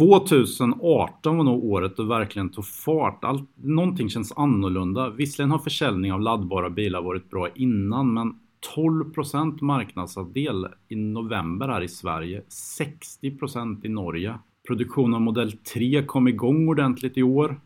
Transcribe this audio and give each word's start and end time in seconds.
2018 0.00 1.36
var 1.36 1.44
nog 1.44 1.64
året 1.64 1.96
då 1.96 2.02
verkligen 2.02 2.48
tog 2.48 2.66
fart. 2.66 3.24
Allt, 3.24 3.50
någonting 3.56 4.08
känns 4.08 4.32
annorlunda. 4.32 5.10
Visserligen 5.10 5.50
har 5.50 5.58
försäljning 5.58 6.12
av 6.12 6.20
laddbara 6.20 6.70
bilar 6.70 7.02
varit 7.02 7.30
bra 7.30 7.48
innan 7.54 8.14
men 8.14 8.34
12% 8.76 9.62
marknadsandel 9.62 10.66
i 10.88 10.96
november 10.96 11.68
här 11.68 11.82
i 11.82 11.88
Sverige, 11.88 12.42
60% 13.22 13.86
i 13.86 13.88
Norge. 13.88 14.38
Produktionen 14.66 15.14
av 15.14 15.20
modell 15.20 15.52
3 15.52 16.04
kom 16.04 16.28
igång 16.28 16.68
ordentligt 16.68 17.18
i 17.18 17.22
år. 17.22 17.60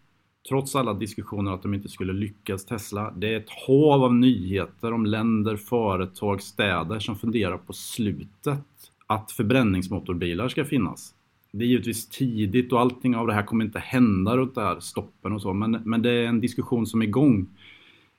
Trots 0.49 0.77
alla 0.77 0.95
diskussioner 0.95 1.53
att 1.53 1.63
de 1.63 1.75
inte 1.75 1.89
skulle 1.89 2.13
lyckas 2.13 2.67
Tesla. 2.67 3.11
Det 3.17 3.35
är 3.35 3.37
ett 3.37 3.51
hav 3.67 4.05
av 4.05 4.15
nyheter 4.15 4.93
om 4.93 5.07
länder, 5.07 5.57
företag, 5.57 6.43
städer 6.43 6.99
som 6.99 7.17
funderar 7.17 7.57
på 7.57 7.73
slutet 7.73 8.65
att 9.07 9.33
förbränningsmotorbilar 9.33 10.49
ska 10.49 10.65
finnas. 10.65 11.14
Det 11.59 11.65
är 11.65 11.69
givetvis 11.69 12.09
tidigt 12.09 12.73
och 12.73 12.81
allting 12.81 13.17
av 13.17 13.27
det 13.27 13.35
här 13.35 13.43
kommer 13.43 13.65
inte 13.65 13.79
hända 13.79 14.37
runt 14.37 14.55
det 14.55 14.61
här 14.61 14.81
stoppen 14.81 15.33
och 15.33 15.43
så 15.43 15.53
men, 15.53 15.71
men 15.85 16.03
det 16.03 16.11
är 16.11 16.27
en 16.27 16.41
diskussion 16.41 16.87
som 16.87 17.03
är 17.03 17.07
igång. 17.07 17.47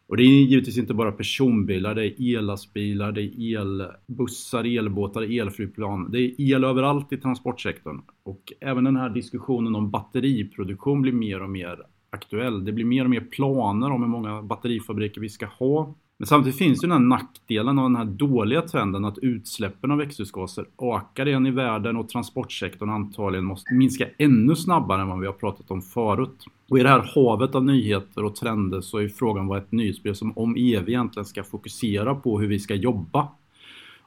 Och 0.07 0.17
det 0.17 0.23
är 0.23 0.27
givetvis 0.27 0.77
inte 0.77 0.93
bara 0.93 1.11
personbilar, 1.11 1.95
det 1.95 2.21
är 2.21 2.37
ellastbilar, 2.37 3.11
det 3.11 3.21
är 3.21 3.59
elbussar, 3.61 4.77
elbåtar, 4.77 5.39
elflygplan. 5.39 6.11
Det 6.11 6.19
är 6.19 6.41
el 6.41 6.63
överallt 6.63 7.13
i 7.13 7.17
transportsektorn. 7.17 8.01
Och 8.23 8.53
även 8.59 8.83
den 8.83 8.95
här 8.95 9.09
diskussionen 9.09 9.75
om 9.75 9.91
batteriproduktion 9.91 11.01
blir 11.01 11.13
mer 11.13 11.41
och 11.41 11.49
mer 11.49 11.81
aktuell. 12.09 12.65
Det 12.65 12.71
blir 12.71 12.85
mer 12.85 13.03
och 13.03 13.09
mer 13.09 13.21
planer 13.21 13.91
om 13.91 14.01
hur 14.01 14.09
många 14.09 14.41
batterifabriker 14.41 15.21
vi 15.21 15.29
ska 15.29 15.45
ha. 15.45 15.95
Men 16.17 16.27
samtidigt 16.27 16.57
finns 16.57 16.83
ju 16.83 16.87
den 16.87 16.91
här 16.91 17.07
nackdelen 17.07 17.79
av 17.79 17.85
den 17.85 17.95
här 17.95 18.05
dåliga 18.05 18.61
trenden 18.61 19.05
att 19.05 19.17
utsläppen 19.17 19.91
av 19.91 19.97
växthusgaser 19.97 20.65
ökar 20.81 21.27
igen 21.27 21.45
i 21.45 21.51
världen 21.51 21.97
och 21.97 22.09
transportsektorn 22.09 22.89
antagligen 22.89 23.45
måste 23.45 23.73
minska 23.73 24.07
ännu 24.17 24.55
snabbare 24.55 25.01
än 25.01 25.07
vad 25.07 25.19
vi 25.19 25.25
har 25.25 25.33
pratat 25.33 25.71
om 25.71 25.81
förut. 25.81 26.45
Och 26.69 26.79
i 26.79 26.83
det 26.83 26.89
här 26.89 27.11
havet 27.15 27.55
av 27.55 27.65
nyheter 27.65 28.23
och 28.23 28.35
trender 28.35 28.81
så 28.81 28.97
är 28.97 29.07
frågan 29.07 29.47
vad 29.47 29.57
ett 29.57 29.71
nyhetsbrev 29.71 30.13
som 30.13 30.37
om 30.37 30.55
EV 30.57 30.89
egentligen 30.89 31.25
ska 31.25 31.43
fokusera 31.43 32.15
på 32.15 32.39
hur 32.39 32.47
vi 32.47 32.59
ska 32.59 32.75
jobba. 32.75 33.27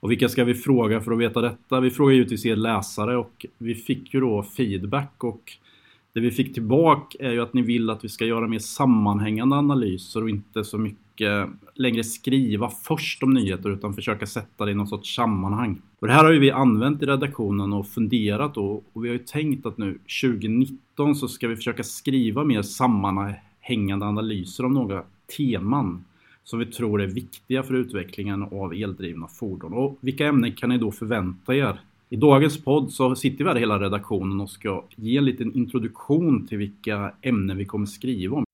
Och 0.01 0.11
vilka 0.11 0.29
ska 0.29 0.45
vi 0.45 0.55
fråga 0.55 1.01
för 1.01 1.12
att 1.12 1.19
veta 1.19 1.41
detta? 1.41 1.81
Vi 1.81 1.91
frågar 1.91 2.14
givetvis 2.14 2.47
er 2.47 2.56
läsare 2.56 3.17
och 3.17 3.47
vi 3.59 3.75
fick 3.75 4.14
ju 4.14 4.20
då 4.20 4.42
feedback 4.42 5.25
och 5.25 5.53
det 6.12 6.20
vi 6.20 6.31
fick 6.31 6.55
tillbaka 6.55 7.19
är 7.20 7.33
ju 7.33 7.41
att 7.41 7.55
ni 7.55 7.62
vill 7.62 7.91
att 7.91 8.05
vi 8.05 8.09
ska 8.09 8.25
göra 8.25 8.48
mer 8.48 8.59
sammanhängande 8.59 9.56
analyser 9.56 10.23
och 10.23 10.31
inte 10.31 10.64
så 10.64 10.78
mycket 10.78 11.48
längre 11.75 12.05
skriva 12.05 12.70
först 12.70 13.23
om 13.23 13.34
nyheter 13.34 13.70
utan 13.70 13.95
försöka 13.95 14.27
sätta 14.27 14.64
det 14.64 14.70
i 14.70 14.75
någon 14.75 14.86
sorts 14.86 15.14
sammanhang. 15.14 15.81
Och 16.01 16.06
det 16.06 16.12
här 16.12 16.25
har 16.25 16.33
ju 16.33 16.39
vi 16.39 16.51
använt 16.51 17.03
i 17.03 17.06
redaktionen 17.06 17.73
och 17.73 17.86
funderat 17.86 18.55
då 18.55 18.83
och 18.92 19.05
vi 19.05 19.09
har 19.09 19.12
ju 19.12 19.25
tänkt 19.25 19.67
att 19.67 19.79
nu 19.79 19.98
2019 20.23 21.14
så 21.14 21.29
ska 21.29 21.48
vi 21.48 21.56
försöka 21.56 21.83
skriva 21.83 22.45
mer 22.45 22.62
sammanhängande 22.62 24.06
analyser 24.06 24.64
om 24.64 24.73
några 24.73 25.03
teman 25.36 26.05
som 26.45 26.59
vi 26.59 26.67
tror 26.67 27.03
är 27.03 27.06
viktiga 27.06 27.62
för 27.62 27.75
utvecklingen 27.75 28.42
av 28.42 28.73
eldrivna 28.75 29.27
fordon. 29.27 29.73
Och 29.73 29.98
vilka 30.01 30.27
ämnen 30.27 30.53
kan 30.53 30.69
ni 30.69 30.79
då 30.79 30.92
förvänta 30.92 31.55
er 31.55 31.81
i 32.09 32.17
dagens 32.17 32.64
podd 32.64 32.92
så 32.92 33.17
sitter 33.17 33.45
vi 33.45 33.51
här 33.51 33.56
hela 33.56 33.81
redaktionen 33.81 34.41
och 34.41 34.51
ska 34.51 34.84
ge 34.97 35.17
en 35.17 35.25
liten 35.25 35.55
introduktion 35.55 36.47
till 36.47 36.59
vilka 36.59 37.12
ämnen 37.23 37.56
vi 37.56 37.64
kommer 37.64 37.87
skriva 37.87 38.37
om. 38.37 38.45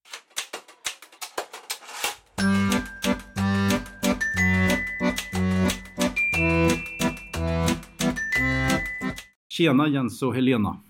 Tjena 9.49 9.89
Jens 9.89 10.23
och 10.23 10.35
Helena! 10.35 10.81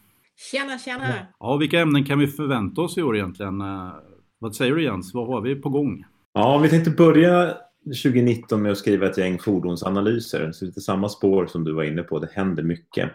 Tjena, 0.50 0.78
tjena! 0.78 1.14
Ja, 1.40 1.56
vilka 1.56 1.80
ämnen 1.80 2.04
kan 2.04 2.18
vi 2.18 2.26
förvänta 2.26 2.80
oss 2.80 2.98
i 2.98 3.02
år 3.02 3.16
egentligen? 3.16 3.60
Eh, 3.60 3.90
vad 4.38 4.54
säger 4.54 4.74
du 4.74 4.82
Jens? 4.82 5.14
Vad 5.14 5.26
har 5.26 5.40
vi 5.40 5.54
på 5.54 5.68
gång? 5.68 6.04
Ja, 6.32 6.58
vi 6.58 6.68
tänkte 6.68 6.90
börja 6.90 7.56
2019 7.84 8.62
med 8.62 8.72
att 8.72 8.78
skriva 8.78 9.06
ett 9.06 9.18
gäng 9.18 9.38
fordonsanalyser. 9.38 10.52
Så 10.52 10.64
lite 10.64 10.80
samma 10.80 11.08
spår 11.08 11.46
som 11.46 11.64
du 11.64 11.72
var 11.72 11.82
inne 11.82 12.02
på, 12.02 12.18
det 12.18 12.28
händer 12.32 12.62
mycket. 12.62 13.10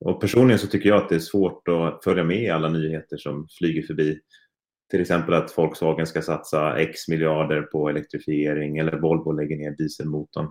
Och 0.00 0.20
personligen 0.20 0.58
så 0.58 0.66
tycker 0.66 0.88
jag 0.88 0.98
att 0.98 1.08
det 1.08 1.14
är 1.14 1.18
svårt 1.18 1.68
att 1.68 2.04
följa 2.04 2.24
med 2.24 2.42
i 2.42 2.48
alla 2.48 2.68
nyheter 2.68 3.16
som 3.16 3.48
flyger 3.58 3.82
förbi. 3.82 4.20
Till 4.90 5.00
exempel 5.00 5.34
att 5.34 5.58
Volkswagen 5.58 6.06
ska 6.06 6.22
satsa 6.22 6.78
X 6.78 7.08
miljarder 7.08 7.62
på 7.62 7.88
elektrifiering 7.88 8.78
eller 8.78 9.00
Volvo 9.00 9.32
lägger 9.32 9.56
ner 9.56 9.76
dieselmotorn. 9.76 10.46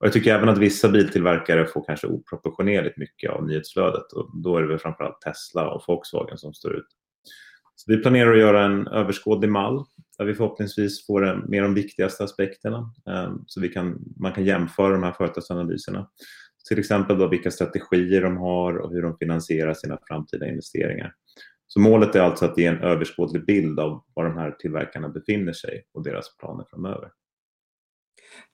Och 0.00 0.06
jag 0.06 0.12
tycker 0.12 0.34
även 0.34 0.48
att 0.48 0.58
vissa 0.58 0.88
biltillverkare 0.88 1.66
får 1.66 1.84
kanske 1.84 2.06
oproportionerligt 2.06 2.96
mycket 2.96 3.30
av 3.30 3.46
nyhetsflödet 3.46 4.12
och 4.12 4.30
då 4.42 4.56
är 4.56 4.62
det 4.62 4.68
väl 4.68 4.78
framförallt 4.78 5.20
Tesla 5.20 5.70
och 5.70 5.82
Volkswagen 5.88 6.38
som 6.38 6.54
står 6.54 6.76
ut. 6.76 6.86
Så 7.74 7.92
vi 7.92 8.02
planerar 8.02 8.32
att 8.32 8.38
göra 8.38 8.64
en 8.64 8.86
överskådlig 8.86 9.50
mall 9.50 9.84
där 10.18 10.24
vi 10.24 10.34
förhoppningsvis 10.34 11.06
får 11.06 11.48
med 11.48 11.62
de 11.62 11.74
viktigaste 11.74 12.24
aspekterna 12.24 12.92
ehm, 13.10 13.44
så 13.46 13.60
vi 13.60 13.68
kan, 13.68 13.98
man 14.16 14.32
kan 14.32 14.44
jämföra 14.44 14.92
de 14.92 15.02
här 15.02 15.12
företagsanalyserna. 15.12 16.08
Till 16.68 16.78
exempel 16.78 17.18
då 17.18 17.28
vilka 17.28 17.50
strategier 17.50 18.22
de 18.22 18.36
har 18.36 18.76
och 18.76 18.92
hur 18.92 19.02
de 19.02 19.16
finansierar 19.16 19.74
sina 19.74 19.98
framtida 20.08 20.48
investeringar. 20.48 21.12
Så 21.66 21.80
målet 21.80 22.14
är 22.14 22.20
alltså 22.20 22.44
att 22.44 22.58
ge 22.58 22.66
en 22.66 22.82
överskådlig 22.82 23.46
bild 23.46 23.80
av 23.80 24.04
var 24.14 24.24
de 24.24 24.36
här 24.38 24.50
tillverkarna 24.50 25.08
befinner 25.08 25.52
sig 25.52 25.84
och 25.94 26.04
deras 26.04 26.36
planer 26.36 26.64
framöver. 26.70 27.10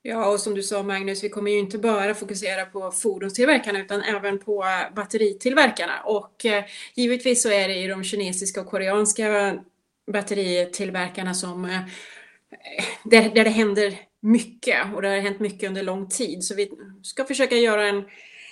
Ja, 0.01 0.31
och 0.31 0.39
som 0.39 0.53
du 0.53 0.63
sa 0.63 0.83
Magnus, 0.83 1.23
vi 1.23 1.29
kommer 1.29 1.51
ju 1.51 1.59
inte 1.59 1.77
bara 1.77 2.13
fokusera 2.13 2.65
på 2.65 2.91
fordonstillverkarna 2.91 3.79
utan 3.79 4.01
även 4.01 4.39
på 4.39 4.63
eh, 4.63 4.95
batteritillverkarna. 4.95 6.01
Och 6.05 6.45
eh, 6.45 6.63
givetvis 6.95 7.43
så 7.43 7.49
är 7.49 7.67
det 7.67 7.73
ju 7.73 7.87
de 7.87 8.03
kinesiska 8.03 8.61
och 8.61 8.67
koreanska 8.67 9.57
batteritillverkarna 10.11 11.33
som 11.33 11.65
eh, 11.65 11.79
där, 13.03 13.29
där 13.29 13.43
det 13.43 13.49
händer 13.49 13.99
mycket 14.21 14.95
och 14.95 15.01
det 15.01 15.07
har 15.07 15.17
hänt 15.17 15.39
mycket 15.39 15.69
under 15.69 15.83
lång 15.83 16.09
tid. 16.09 16.43
Så 16.43 16.55
vi 16.55 16.71
ska 17.03 17.25
försöka 17.25 17.55
göra 17.55 17.87
en, 17.87 18.03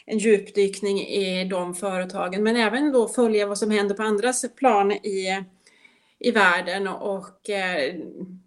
en 0.05 0.17
djupdykning 0.17 0.99
i 0.99 1.45
de 1.49 1.75
företagen 1.75 2.43
men 2.43 2.55
även 2.55 2.91
då 2.91 3.07
följa 3.07 3.47
vad 3.47 3.57
som 3.57 3.71
händer 3.71 3.95
på 3.95 4.03
andras 4.03 4.55
plan 4.55 4.91
i 4.91 5.43
i 6.19 6.31
världen 6.31 6.87
och 6.87 7.49
eh, 7.49 7.95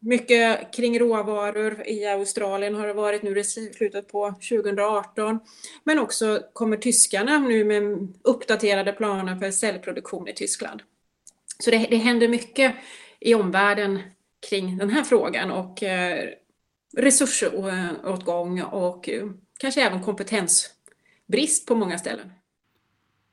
mycket 0.01 0.73
kring 0.75 0.99
råvaror 0.99 1.83
i 1.87 2.07
Australien 2.07 2.75
har 2.75 2.87
det 2.87 2.93
varit 2.93 3.23
nu 3.23 3.39
i 3.39 3.45
slutet 3.45 4.09
på 4.09 4.35
2018. 4.49 5.41
Men 5.85 5.99
också 5.99 6.43
kommer 6.53 6.77
tyskarna 6.77 7.39
nu 7.39 7.65
med 7.65 8.09
uppdaterade 8.23 8.93
planer 8.93 9.37
för 9.37 9.51
cellproduktion 9.51 10.29
i 10.29 10.35
Tyskland. 10.35 10.83
Så 11.59 11.71
det, 11.71 11.87
det 11.91 11.97
händer 11.97 12.29
mycket 12.29 12.75
i 13.21 13.35
omvärlden 13.35 13.99
kring 14.49 14.79
den 14.79 14.91
här 14.91 15.05
frågan 15.05 15.51
och 15.51 15.83
eh, 15.83 16.29
resursåtgång 16.97 18.63
och 18.63 19.09
eh, 19.09 19.27
kanske 19.59 19.83
även 19.83 20.03
kompetensbrist 20.03 21.67
på 21.67 21.75
många 21.75 21.99
ställen. 21.99 22.33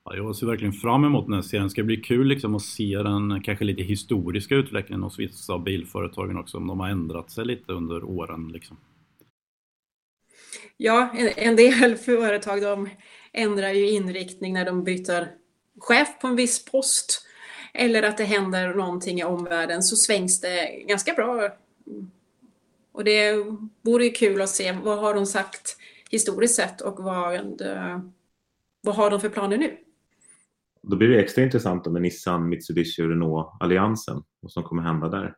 Ja, 0.10 0.16
jag 0.16 0.36
ser 0.36 0.48
verkligen 0.48 0.74
fram 0.74 1.06
emot 1.06 1.26
den 1.26 1.34
här 1.34 1.42
serien. 1.42 1.64
Det 1.64 1.70
ska 1.70 1.84
bli 1.84 1.98
kul 1.98 2.28
liksom 2.28 2.56
att 2.56 2.62
se 2.62 2.98
den 2.98 3.42
kanske 3.44 3.66
lite 3.66 3.84
historiska 3.84 4.56
utvecklingen 4.56 5.04
hos 5.04 5.20
vissa 5.20 5.54
av 5.54 5.64
bilföretagen 5.64 6.38
också, 6.38 6.58
om 6.58 6.68
de 6.68 6.80
har 6.80 6.90
ändrat 6.90 7.32
sig 7.32 7.46
lite 7.46 7.72
under 7.74 8.04
åren. 8.04 8.48
Liksom. 8.48 8.78
Ja, 10.78 11.10
en 11.36 11.56
del 11.56 11.96
företag 11.96 12.62
de 12.62 12.90
ändrar 13.34 13.70
ju 13.70 13.90
inriktning 13.90 14.54
när 14.54 14.66
de 14.66 14.84
byter 14.84 15.28
chef 15.80 16.20
på 16.22 16.28
en 16.28 16.36
viss 16.36 16.66
post 16.66 17.28
eller 17.74 18.04
att 18.04 18.18
det 18.18 18.24
händer 18.24 18.74
någonting 18.74 19.20
i 19.20 19.24
omvärlden 19.24 19.84
så 19.84 19.96
svängs 19.96 20.42
det 20.42 20.84
ganska 20.88 21.14
bra. 21.14 21.50
Och 22.92 23.04
det 23.04 23.34
vore 23.82 24.06
ju 24.06 24.12
kul 24.12 24.42
att 24.42 24.50
se 24.50 24.72
vad 24.72 25.00
har 25.00 25.14
de 25.14 25.26
sagt 25.26 25.78
historiskt 26.10 26.56
sett 26.56 26.82
och 26.82 27.04
vad, 27.04 27.62
eh, 27.62 28.00
vad 28.82 28.96
har 28.96 29.10
de 29.12 29.22
för 29.22 29.30
planer 29.30 29.58
nu? 29.58 29.78
Då 30.90 30.96
blir 30.96 31.08
det 31.08 31.20
extra 31.20 31.44
intressant 31.44 31.86
med 31.86 32.02
Nissan, 32.02 32.50
Mitsubishi 32.50 33.04
och 33.04 33.10
Renault-alliansen. 33.10 34.24
Vad 34.42 34.52
som 34.52 34.64
kommer 34.64 34.84
hända 34.84 35.10
där. 35.10 35.34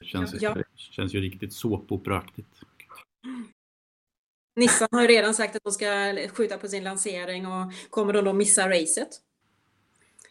Det 0.00 0.06
känns, 0.06 0.42
ja. 0.42 0.56
känns 0.76 1.14
ju 1.14 1.20
riktigt 1.20 1.52
såpoperaktigt. 1.52 2.48
Nissan 4.56 4.88
har 4.92 5.02
ju 5.02 5.08
redan 5.08 5.34
sagt 5.34 5.56
att 5.56 5.64
de 5.64 5.72
ska 5.72 6.16
skjuta 6.32 6.58
på 6.58 6.68
sin 6.68 6.84
lansering 6.84 7.46
och 7.46 7.72
kommer 7.90 8.12
de 8.12 8.24
då 8.24 8.32
missa 8.32 8.68
racet? 8.68 9.08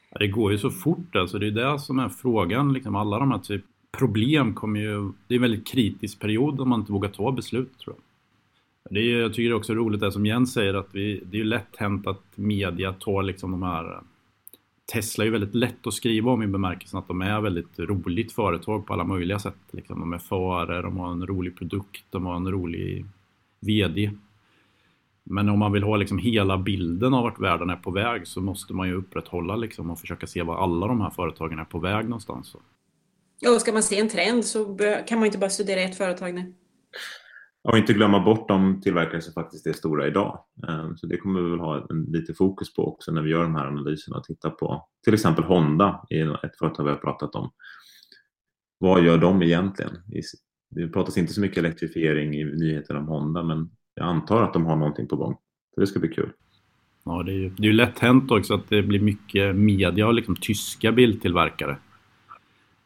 Ja, 0.09 0.18
det 0.19 0.27
går 0.27 0.51
ju 0.51 0.57
så 0.57 0.71
fort 0.71 1.15
alltså. 1.15 1.39
Det 1.39 1.47
är 1.47 1.51
det 1.51 1.80
som 1.80 2.00
är 2.00 2.09
frågan. 2.09 2.74
Liksom 2.74 2.95
alla 2.95 3.19
de 3.19 3.31
här 3.31 3.39
typ 3.39 3.65
problem 3.97 4.53
kommer 4.53 4.80
ju... 4.80 5.12
Det 5.27 5.33
är 5.33 5.36
en 5.36 5.42
väldigt 5.42 5.68
kritisk 5.68 6.19
period 6.19 6.62
om 6.62 6.69
man 6.69 6.80
inte 6.80 6.92
vågar 6.92 7.09
ta 7.09 7.31
beslut 7.31 7.80
tror 7.80 7.95
jag. 7.95 8.03
Det 8.94 9.00
är, 9.00 9.19
jag 9.19 9.33
tycker 9.33 9.50
det 9.50 9.53
är 9.53 9.57
också 9.57 9.74
roligt 9.74 10.01
det 10.01 10.12
som 10.12 10.25
Jens 10.25 10.53
säger 10.53 10.74
att 10.74 10.89
vi, 10.92 11.24
det 11.25 11.39
är 11.39 11.44
lätt 11.44 11.75
hänt 11.75 12.07
att 12.07 12.24
media 12.36 12.94
tar 12.94 13.24
liksom 13.24 13.51
de 13.51 13.63
här 13.63 14.01
Tesla 14.94 15.24
är 15.24 15.25
ju 15.25 15.31
väldigt 15.31 15.56
lätt 15.56 15.88
att 15.88 15.94
skriva 15.94 16.31
om 16.31 16.44
i 16.44 16.48
bemärkelsen 16.48 17.00
att 17.00 17.07
de 17.07 17.22
är 17.22 17.42
väldigt 17.42 17.80
roligt 17.80 18.31
företag 18.31 18.86
på 18.86 18.94
alla 18.94 19.04
möjliga 19.04 19.39
sätt. 19.39 19.57
Liksom. 19.72 20.00
De 20.00 20.13
är 20.13 20.18
före, 20.18 20.81
de 20.81 20.98
har 20.98 21.12
en 21.12 21.28
rolig 21.28 21.57
produkt, 21.57 22.06
de 22.10 22.25
har 22.25 22.36
en 22.36 22.51
rolig 22.51 23.06
VD. 23.60 24.12
Men 25.24 25.50
om 25.50 25.60
man 25.60 25.72
vill 25.72 25.84
ha 25.84 25.95
liksom 25.95 26.18
hela 26.18 26.57
bilden 26.57 27.13
av 27.13 27.24
vart 27.24 27.39
världen 27.39 27.69
är 27.69 27.75
på 27.75 27.92
väg 27.92 28.28
så 28.28 28.42
måste 28.42 28.74
man 28.74 28.88
ju 28.88 28.94
upprätthålla 28.94 29.56
liksom 29.56 29.92
och 29.92 30.00
försöka 30.00 30.28
se 30.28 30.44
var 30.44 30.63
alla 30.63 30.88
de 30.88 31.01
här 31.01 31.10
företagen 31.10 31.60
är 31.60 31.66
på 31.66 31.80
väg 31.80 32.06
någonstans. 32.06 32.56
Ja, 33.40 33.56
och 33.56 33.62
ska 33.62 33.74
man 33.74 33.83
se 33.83 34.00
en 34.00 34.10
trend 34.10 34.45
så 34.45 34.78
kan 35.07 35.19
man 35.19 35.25
inte 35.25 35.38
bara 35.38 35.50
studera 35.50 35.80
ett 35.80 35.98
företag 35.98 36.33
nu. 36.33 36.54
Och 37.72 37.78
inte 37.78 37.94
glömma 37.94 38.19
bort 38.19 38.48
de 38.48 38.81
tillverkare 38.81 39.22
som 39.22 39.34
faktiskt 39.34 39.68
är 39.68 39.74
stora 39.74 40.08
idag. 40.08 40.40
Ehm, 40.68 40.98
så 40.98 41.08
det 41.08 41.18
kommer 41.18 41.42
vi 41.42 41.50
väl 41.50 41.60
ha 41.60 41.88
en, 41.90 42.04
lite 42.04 42.34
fokus 42.34 42.74
på 42.74 42.88
också 42.88 43.12
när 43.12 43.22
vi 43.22 43.30
gör 43.30 43.44
de 43.44 43.56
här 43.56 43.68
analyserna 43.68 44.18
och 44.18 44.24
tittar 44.24 44.50
på 44.50 44.88
till 45.04 45.14
exempel 45.14 45.44
Honda, 45.44 46.06
ett 46.44 46.58
företag 46.60 46.84
vi 46.84 46.90
har 46.90 46.98
pratat 46.98 47.36
om. 47.36 47.52
Vad 48.78 49.04
gör 49.04 49.18
de 49.18 49.42
egentligen? 49.42 49.92
Det 50.69 50.88
pratas 50.88 51.18
inte 51.18 51.34
så 51.34 51.42
mycket 51.42 51.58
elektrifiering 51.58 52.34
i 52.34 52.44
nyheterna 52.44 53.00
om 53.00 53.08
Honda 53.08 53.44
men 53.44 53.69
jag 53.96 54.08
antar 54.08 54.44
att 54.44 54.54
de 54.54 54.66
har 54.66 54.75
någonting 54.75 55.08
på 55.08 55.16
gång. 55.16 55.38
Så 55.75 55.81
det 55.81 55.88
ska 55.88 56.00
bli 56.00 56.10
kul. 56.10 56.31
Ja, 57.06 57.24
det 57.24 57.31
är 57.31 57.36
ju 57.36 57.50
det 57.50 57.68
är 57.68 57.74
lätt 57.74 58.00
hänt 58.00 58.31
också 58.31 58.54
att 58.54 58.69
det 58.69 58.84
blir 58.84 59.00
mycket 59.00 59.56
media 59.56 60.08
och 60.08 60.14
liksom 60.14 60.36
tyska 60.36 60.92
biltillverkare. 60.92 61.78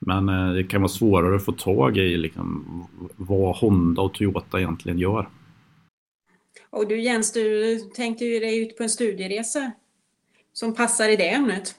Men 0.05 0.29
eh, 0.29 0.53
det 0.53 0.63
kan 0.63 0.81
vara 0.81 0.89
svårare 0.89 1.35
att 1.35 1.45
få 1.45 1.51
tag 1.51 1.97
i 1.97 2.17
liksom, 2.17 2.87
vad 3.15 3.55
Honda 3.55 4.01
och 4.01 4.13
Toyota 4.13 4.59
egentligen 4.59 4.99
gör. 4.99 5.29
Och 6.69 6.87
du 6.87 7.01
Jens, 7.01 7.33
du 7.33 7.79
tänkte 7.79 8.25
ju 8.25 8.39
dig 8.39 8.61
ut 8.61 8.77
på 8.77 8.83
en 8.83 8.89
studieresa 8.89 9.71
som 10.53 10.75
passar 10.75 11.09
i 11.09 11.15
det 11.15 11.29
ämnet. 11.29 11.75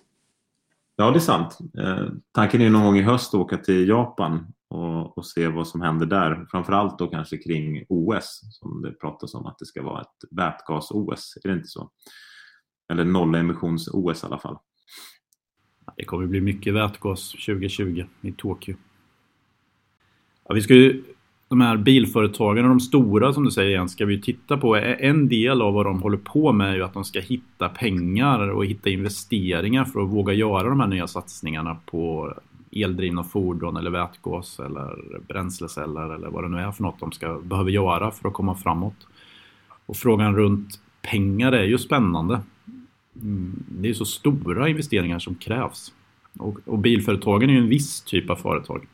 Ja, 0.97 1.11
det 1.11 1.19
är 1.19 1.21
sant. 1.21 1.59
Eh, 1.79 2.07
tanken 2.33 2.61
är 2.61 2.71
någon 2.71 2.85
gång 2.85 2.97
i 2.97 3.03
höst 3.03 3.35
att 3.35 3.41
åka 3.41 3.57
till 3.57 3.89
Japan 3.89 4.47
och, 4.69 5.19
och, 5.19 5.27
se 5.27 5.49
vad 5.49 5.69
som 5.69 5.81
händer 5.81 6.07
där. 6.07 6.47
Framförallt 6.51 6.99
då 6.99 7.07
kanske 7.07 7.37
kring 7.37 7.85
OS 7.89 8.41
som 8.51 8.83
det 8.83 8.93
pratas 8.93 9.35
om 9.35 9.47
att 9.47 9.59
det 9.59 9.67
ska 9.67 9.83
vara 9.83 10.01
ett 10.01 10.25
vätgas-OS. 10.31 11.37
Är 11.45 11.49
det 11.49 11.55
inte 11.55 11.69
så? 11.69 11.91
Eller 12.93 13.05
nollemissions-OS 13.05 14.23
i 14.23 14.27
alla 14.27 14.39
fall. 14.39 14.59
Det 15.97 16.05
kommer 16.05 16.27
bli 16.27 16.41
mycket 16.41 16.75
vätgas 16.75 17.31
2020 17.31 18.05
i 18.21 18.33
Tokyo. 18.33 18.77
Ja, 20.49 20.55
vi 20.55 20.63
ska 20.63 20.75
ju, 20.75 21.03
de 21.49 21.61
här 21.61 21.77
bilföretagen 21.77 22.65
och 22.65 22.69
de 22.69 22.81
stora 22.81 23.33
som 23.33 23.45
du 23.45 23.51
säger 23.51 23.71
igen 23.71 23.89
ska 23.89 24.07
vi 24.07 24.21
titta 24.21 24.57
på. 24.57 24.77
En 24.77 25.29
del 25.29 25.63
av 25.63 25.75
vad 25.75 25.87
de 25.87 26.03
håller 26.03 26.17
på 26.17 26.53
med 26.53 26.71
är 26.71 26.75
ju 26.75 26.83
att 26.83 26.95
de 26.95 27.05
ska 27.05 27.21
hitta 27.21 27.69
pengar 27.69 28.51
och 28.51 28.67
hitta 28.67 28.91
investeringar 28.91 29.85
för 29.85 30.01
att 30.01 30.09
våga 30.09 30.33
göra 30.33 30.69
de 30.69 30.81
här 30.81 30.87
nya 30.87 31.07
satsningarna 31.07 31.77
på 31.87 32.35
eldrivna 32.73 33.25
fordon 33.25 33.77
eller 33.77 33.91
vätgas 33.91 34.61
eller 34.61 34.97
bränsleceller 35.29 36.15
eller 36.15 36.29
vad 36.29 36.45
det 36.45 36.49
nu 36.49 36.59
är 36.59 36.73
för 36.73 36.83
något 36.83 37.01
de 37.01 37.13
ska 37.13 37.39
behöver 37.39 37.71
göra 37.71 38.11
för 38.11 38.29
att 38.29 38.35
komma 38.35 38.55
framåt. 38.55 39.07
Och 39.87 39.97
frågan 39.97 40.37
runt 40.37 40.81
pengar 41.03 41.53
är 41.53 41.65
ju 41.65 41.79
spännande. 41.79 42.41
Mm. 43.17 43.65
Det 43.69 43.89
är 43.89 43.95
så 43.95 44.05
stora 44.05 44.69
investeringar 44.69 45.19
som 45.19 45.35
krävs. 45.35 45.93
Och, 46.39 46.69
och 46.69 46.79
bilföretagen 46.79 47.51
är 47.51 47.55
ju 47.55 47.59
en 47.59 47.69
viss 47.69 48.01
typ 48.01 48.31
av 48.31 48.37
företag. 48.37 48.89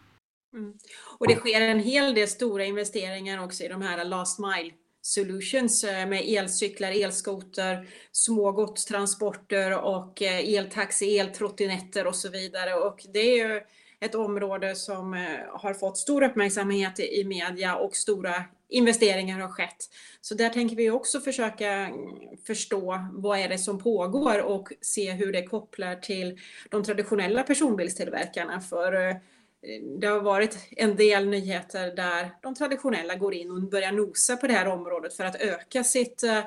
Mm. 0.55 0.75
Och 1.19 1.29
det 1.29 1.35
sker 1.35 1.61
en 1.61 1.81
hel 1.81 2.15
del 2.15 2.29
stora 2.29 2.65
investeringar 2.65 3.45
också 3.45 3.65
i 3.65 3.69
de 3.69 3.83
här 3.83 4.05
last 4.05 4.39
mile 4.39 4.73
solutions 5.03 5.85
eh, 5.85 6.09
med 6.09 6.25
elcyklar, 6.27 7.03
elskoter, 7.05 7.89
små 8.13 8.53
godstransporter 8.53 9.79
och 9.79 10.23
eh, 10.23 10.55
eltaxi, 10.55 11.19
eltrottinetter 11.19 12.07
och 12.07 12.17
så 12.17 12.31
vidare. 12.31 12.75
Och 12.75 13.07
det 13.13 13.19
är 13.19 13.49
ju 13.49 13.61
ett 14.01 14.15
område 14.15 14.75
som 14.75 15.15
eh, 15.15 15.21
har 15.53 15.75
fått 15.75 15.99
stor 15.99 16.23
uppmärksamhet 16.23 17.01
i 17.01 17.25
media 17.25 17.77
och 17.77 17.97
stora 17.97 18.45
investeringar 18.69 19.41
har 19.41 19.49
skett. 19.49 19.85
Så 20.21 20.35
där 20.35 20.49
tänker 20.49 20.77
vi 20.77 20.91
också 20.91 21.21
försöka 21.21 21.73
mm, 21.73 22.37
förstå 22.47 23.09
vad 23.13 23.39
är 23.39 23.49
det 23.49 23.59
som 23.59 23.79
pågår 23.79 24.43
och 24.43 24.73
se 24.81 25.13
hur 25.13 25.33
det 25.33 25.43
kopplar 25.43 25.95
till 25.95 26.39
de 26.71 26.85
traditionella 26.85 27.43
personbilstillverkarna. 27.43 28.61
För 28.61 28.93
eh, 28.93 29.17
det 30.01 30.07
har 30.07 30.21
varit 30.21 30.59
en 30.71 30.97
del 30.97 31.29
nyheter 31.29 31.97
där 31.97 32.31
de 32.43 32.55
traditionella 32.55 33.15
går 33.15 33.35
in 33.35 33.51
och 33.51 33.63
börjar 33.63 33.93
nosa 33.93 34.37
på 34.37 34.47
det 34.47 34.53
här 34.53 34.69
området 34.69 35.15
för 35.15 35.25
att 35.25 35.41
öka 35.41 35.85
sitt 35.85 36.23
eh, 36.23 36.41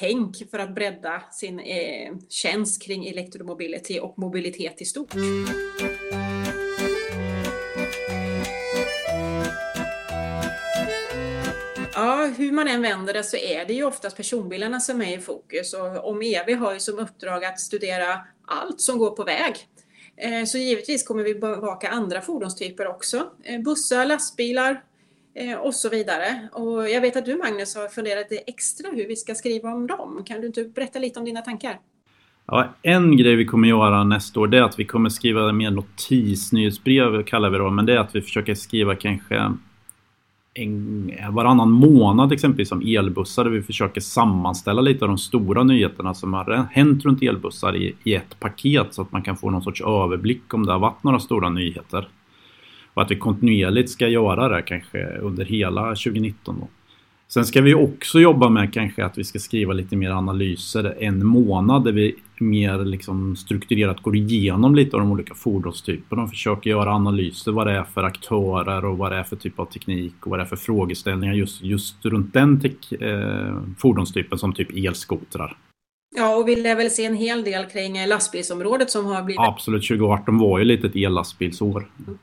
tänk 0.00 0.50
för 0.50 0.58
att 0.58 0.74
bredda 0.74 1.22
sin 1.32 1.60
eh, 1.60 2.12
tjänst 2.28 2.82
kring 2.82 3.06
elektromobility 3.06 4.00
och 4.00 4.18
mobilitet 4.18 4.82
i 4.82 4.84
stort. 4.84 5.14
Hur 12.36 12.52
man 12.52 12.68
än 12.68 12.82
vänder 12.82 13.12
det 13.12 13.24
så 13.24 13.36
är 13.36 13.64
det 13.64 13.72
ju 13.72 13.84
oftast 13.84 14.16
personbilarna 14.16 14.80
som 14.80 15.02
är 15.02 15.18
i 15.18 15.20
fokus 15.20 15.74
och 15.74 16.10
om 16.10 16.22
EV 16.22 16.58
har 16.58 16.72
ju 16.72 16.80
som 16.80 16.98
uppdrag 16.98 17.44
att 17.44 17.60
studera 17.60 18.20
allt 18.46 18.80
som 18.80 18.98
går 18.98 19.10
på 19.10 19.24
väg 19.24 19.54
eh, 20.16 20.44
så 20.44 20.58
givetvis 20.58 21.06
kommer 21.06 21.22
vi 21.22 21.34
bevaka 21.34 21.88
andra 21.88 22.20
fordonstyper 22.20 22.86
också. 22.86 23.26
Eh, 23.44 23.62
bussar, 23.62 24.06
lastbilar 24.06 24.82
eh, 25.34 25.58
och 25.58 25.74
så 25.74 25.88
vidare. 25.88 26.48
Och 26.52 26.90
jag 26.90 27.00
vet 27.00 27.16
att 27.16 27.24
du 27.24 27.36
Magnus 27.36 27.76
har 27.76 27.88
funderat 27.88 28.26
extra 28.46 28.90
hur 28.90 29.08
vi 29.08 29.16
ska 29.16 29.34
skriva 29.34 29.72
om 29.72 29.86
dem. 29.86 30.22
Kan 30.26 30.40
du 30.40 30.46
inte 30.46 30.64
berätta 30.64 30.98
lite 30.98 31.18
om 31.18 31.24
dina 31.24 31.40
tankar? 31.40 31.78
Ja, 32.46 32.74
en 32.82 33.16
grej 33.16 33.36
vi 33.36 33.44
kommer 33.44 33.68
göra 33.68 34.04
nästa 34.04 34.40
år 34.40 34.46
det 34.46 34.58
är 34.58 34.62
att 34.62 34.78
vi 34.78 34.84
kommer 34.84 35.08
skriva 35.08 35.52
mer 35.52 35.70
notisnyhetsbrev 35.70 37.24
kallar 37.24 37.50
vi 37.50 37.58
det 37.58 37.70
men 37.70 37.86
det 37.86 37.92
är 37.92 37.98
att 37.98 38.14
vi 38.14 38.22
försöker 38.22 38.54
skriva 38.54 38.94
kanske 38.94 39.52
en, 40.54 41.12
varannan 41.30 41.70
månad 41.70 42.32
exempelvis 42.32 42.72
om 42.72 42.82
elbussar 42.86 43.44
där 43.44 43.50
vi 43.50 43.62
försöker 43.62 44.00
sammanställa 44.00 44.80
lite 44.80 45.04
av 45.04 45.08
de 45.08 45.18
stora 45.18 45.62
nyheterna 45.62 46.14
som 46.14 46.34
har 46.34 46.66
hänt 46.70 47.04
runt 47.04 47.22
elbussar 47.22 47.76
i, 47.76 47.94
i 48.04 48.14
ett 48.14 48.40
paket 48.40 48.94
så 48.94 49.02
att 49.02 49.12
man 49.12 49.22
kan 49.22 49.36
få 49.36 49.50
någon 49.50 49.62
sorts 49.62 49.80
överblick 49.80 50.54
om 50.54 50.66
det 50.66 50.72
har 50.72 50.78
varit 50.78 51.02
några 51.04 51.18
stora 51.18 51.48
nyheter. 51.48 52.08
Och 52.94 53.02
att 53.02 53.10
vi 53.10 53.16
kontinuerligt 53.16 53.90
ska 53.90 54.08
göra 54.08 54.48
det 54.48 54.62
kanske 54.62 55.06
under 55.06 55.44
hela 55.44 55.88
2019. 55.88 56.56
Då. 56.60 56.68
Sen 57.34 57.44
ska 57.44 57.60
vi 57.60 57.74
också 57.74 58.20
jobba 58.20 58.48
med 58.48 58.74
kanske 58.74 59.04
att 59.04 59.18
vi 59.18 59.24
ska 59.24 59.38
skriva 59.38 59.72
lite 59.72 59.96
mer 59.96 60.10
analyser 60.10 60.96
en 61.00 61.26
månad 61.26 61.84
där 61.84 61.92
vi 61.92 62.14
mer 62.40 62.78
liksom 62.78 63.36
strukturerat 63.36 64.02
går 64.02 64.16
igenom 64.16 64.74
lite 64.74 64.96
av 64.96 65.00
de 65.00 65.12
olika 65.12 65.34
fordonstyperna 65.34 66.22
och 66.22 66.30
försöker 66.30 66.70
göra 66.70 66.92
analyser 66.92 67.52
vad 67.52 67.66
det 67.66 67.72
är 67.72 67.84
för 67.84 68.02
aktörer 68.02 68.84
och 68.84 68.98
vad 68.98 69.12
det 69.12 69.18
är 69.18 69.22
för 69.22 69.36
typ 69.36 69.58
av 69.58 69.64
teknik 69.64 70.14
och 70.20 70.30
vad 70.30 70.38
det 70.38 70.42
är 70.42 70.46
för 70.46 70.56
frågeställningar 70.56 71.34
just, 71.34 71.62
just 71.62 72.04
runt 72.04 72.32
den 72.32 72.60
tek, 72.60 72.92
eh, 72.92 73.56
fordonstypen 73.78 74.38
som 74.38 74.52
typ 74.52 74.76
elskotrar. 74.76 75.56
Ja, 76.16 76.36
och 76.36 76.48
vi 76.48 76.56
lär 76.56 76.76
väl 76.76 76.90
se 76.90 77.04
en 77.04 77.16
hel 77.16 77.44
del 77.44 77.66
kring 77.66 78.06
lastbilsområdet 78.06 78.90
som 78.90 79.06
har 79.06 79.22
blivit... 79.22 79.40
Absolut, 79.40 79.88
2018 79.88 80.38
var 80.38 80.58
ju 80.58 80.64
lite 80.64 80.86
ett 80.86 80.96
ellastbilsår. 80.96 81.88
Mm. 82.06 82.18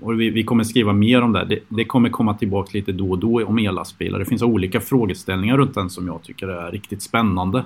Och 0.00 0.20
vi, 0.20 0.30
vi, 0.30 0.44
kommer 0.44 0.64
skriva 0.64 0.92
mer 0.92 1.22
om 1.22 1.32
det. 1.32 1.44
det. 1.44 1.58
det. 1.68 1.84
kommer 1.84 2.08
komma 2.08 2.34
tillbaka 2.34 2.70
lite 2.72 2.92
då 2.92 3.10
och 3.10 3.18
då 3.18 3.44
om 3.44 3.58
ellastbilar. 3.58 4.18
Det 4.18 4.24
finns 4.24 4.42
olika 4.42 4.80
frågeställningar 4.80 5.56
runt 5.56 5.74
den 5.74 5.90
som 5.90 6.06
jag 6.06 6.22
tycker 6.22 6.48
är 6.48 6.70
riktigt 6.70 7.02
spännande. 7.02 7.64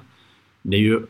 Det 0.63 0.77
är 0.77 0.81
ju... 0.81 1.03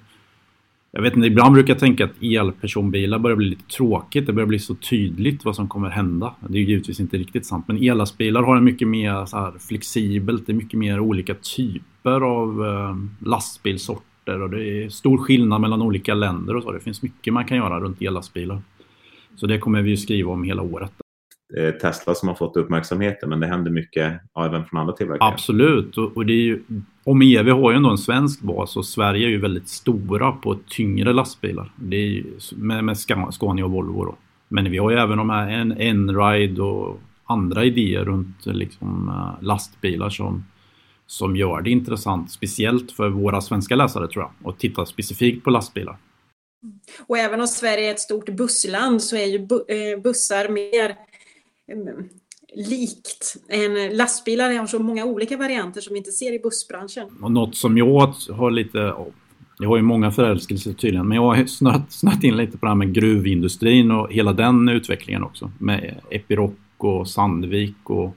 Jag 0.95 1.03
vet 1.03 1.17
inte, 1.17 1.27
ibland 1.27 1.55
brukar 1.55 1.73
jag 1.73 1.81
tänka 1.81 2.05
att 2.05 2.23
elpersonbilar 2.23 3.19
börjar 3.19 3.37
bli 3.37 3.47
lite 3.47 3.77
tråkigt. 3.77 4.27
Det 4.27 4.33
börjar 4.33 4.47
bli 4.47 4.59
så 4.59 4.75
tydligt 4.75 5.45
vad 5.45 5.57
som 5.57 5.69
kommer 5.69 5.91
hända. 5.91 6.35
Det 6.49 6.59
är 6.59 6.63
givetvis 6.63 7.01
inte 7.01 7.17
riktigt 7.17 7.47
sant. 7.47 7.65
Men 7.69 7.83
ellastbilar 7.83 8.43
har 8.43 8.57
en 8.57 8.65
mycket 8.65 8.89
mer 8.89 9.27
så 9.27 9.37
här 9.37 9.53
flexibelt. 9.69 10.47
Det 10.47 10.53
är 10.53 10.55
mycket 10.55 10.79
mer 10.79 11.01
olika 11.01 11.35
typer 11.35 12.21
av 12.21 12.65
eh, 12.67 13.27
lastbilsorter. 13.29 14.43
Och 14.43 14.51
det 14.51 14.85
är 14.85 14.89
stor 14.89 15.19
skillnad 15.19 15.61
mellan 15.61 15.83
olika 15.83 16.15
länder 16.15 16.57
och 16.57 16.63
så. 16.63 16.73
Det 16.73 16.81
finns 16.81 17.03
mycket 17.03 17.33
man 17.33 17.45
kan 17.45 17.57
göra 17.57 17.81
runt 17.81 18.03
ellastbilar. 18.03 18.63
Så 19.37 19.47
det 19.47 19.59
kommer 19.59 19.83
vi 19.83 19.97
skriva 19.97 20.33
om 20.33 20.45
hela 20.45 20.63
året. 20.63 20.93
Tesla 21.81 22.15
som 22.15 22.29
har 22.29 22.35
fått 22.35 22.57
uppmärksamheten 22.57 23.29
men 23.29 23.41
det 23.41 23.47
händer 23.47 23.71
mycket 23.71 24.21
även 24.39 24.65
från 24.65 24.81
andra 24.81 24.93
tillverkare. 24.93 25.29
Absolut 25.33 25.99
och, 25.99 26.17
och 26.17 26.27
det 26.27 26.33
är 26.33 26.43
ju, 26.43 26.63
om 27.05 27.23
EV 27.23 27.49
har 27.49 27.71
ju 27.71 27.77
ändå 27.77 27.91
en 27.91 27.99
svensk 27.99 28.43
bas 28.43 28.77
och 28.77 28.87
Sverige 28.87 29.27
är 29.27 29.31
ju 29.31 29.41
väldigt 29.41 29.69
stora 29.69 30.33
på 30.33 30.59
tyngre 30.69 31.13
lastbilar. 31.13 31.73
Det 31.77 31.97
är 31.97 32.07
ju, 32.07 32.25
med, 32.57 32.85
med 32.85 32.99
Scania 32.99 33.65
och 33.65 33.71
Volvo 33.71 34.05
då. 34.05 34.17
Men 34.49 34.71
vi 34.71 34.79
har 34.79 34.91
ju 34.91 34.97
även 34.97 35.19
de 35.19 35.31
här 35.31 35.49
N-Ride 35.79 36.63
och 36.63 37.01
andra 37.25 37.65
idéer 37.65 38.05
runt 38.05 38.47
liksom, 38.47 39.09
eh, 39.09 39.45
lastbilar 39.45 40.11
som, 40.11 40.45
som 41.07 41.37
gör 41.37 41.61
det 41.61 41.71
intressant, 41.71 42.31
speciellt 42.31 42.93
för 42.93 43.09
våra 43.09 43.41
svenska 43.41 43.77
läsare 43.77 44.09
tror 44.09 44.25
jag, 44.25 44.49
och 44.53 44.59
titta 44.59 44.87
specifikt 44.87 45.45
på 45.45 45.51
lastbilar. 45.51 45.97
Mm. 46.63 46.79
Och 47.07 47.19
även 47.19 47.41
om 47.41 47.47
Sverige 47.47 47.89
är 47.89 47.91
ett 47.91 48.01
stort 48.01 48.29
bussland 48.29 49.03
så 49.03 49.17
är 49.17 49.27
ju 49.27 49.37
eh, 49.37 50.01
bussar 50.01 50.49
mer 50.49 50.97
mm, 51.73 52.09
likt 52.55 53.37
än 53.49 53.97
lastbilar. 53.97 54.53
har 54.53 54.67
så 54.67 54.79
många 54.79 55.05
olika 55.05 55.37
varianter 55.37 55.81
som 55.81 55.93
vi 55.93 55.99
inte 55.99 56.13
ser 56.13 56.33
i 56.33 56.39
bussbranschen. 56.39 57.09
Och 57.23 57.33
något 57.33 57.57
som 57.57 57.79
jag 57.79 58.15
har 58.31 58.51
lite 58.51 58.95
jag 59.59 59.69
har 59.69 59.77
ju 59.77 59.83
många 59.83 60.11
förälskelser 60.11 60.73
tydligen, 60.73 61.09
men 61.09 61.17
jag 61.17 61.23
har 61.23 61.47
snött, 61.47 61.93
snött 61.93 62.25
in 62.25 62.37
lite 62.37 62.59
på 62.59 62.67
det 62.67 62.71
här 62.71 62.77
med 62.77 62.95
gruvindustrin 62.95 63.91
och 63.91 64.13
hela 64.13 64.33
den 64.33 64.69
utvecklingen 64.69 65.23
också. 65.23 65.51
Med 65.59 66.01
Epiroc 66.11 66.53
och 66.77 67.09
Sandvik 67.09 67.91
och 67.91 68.17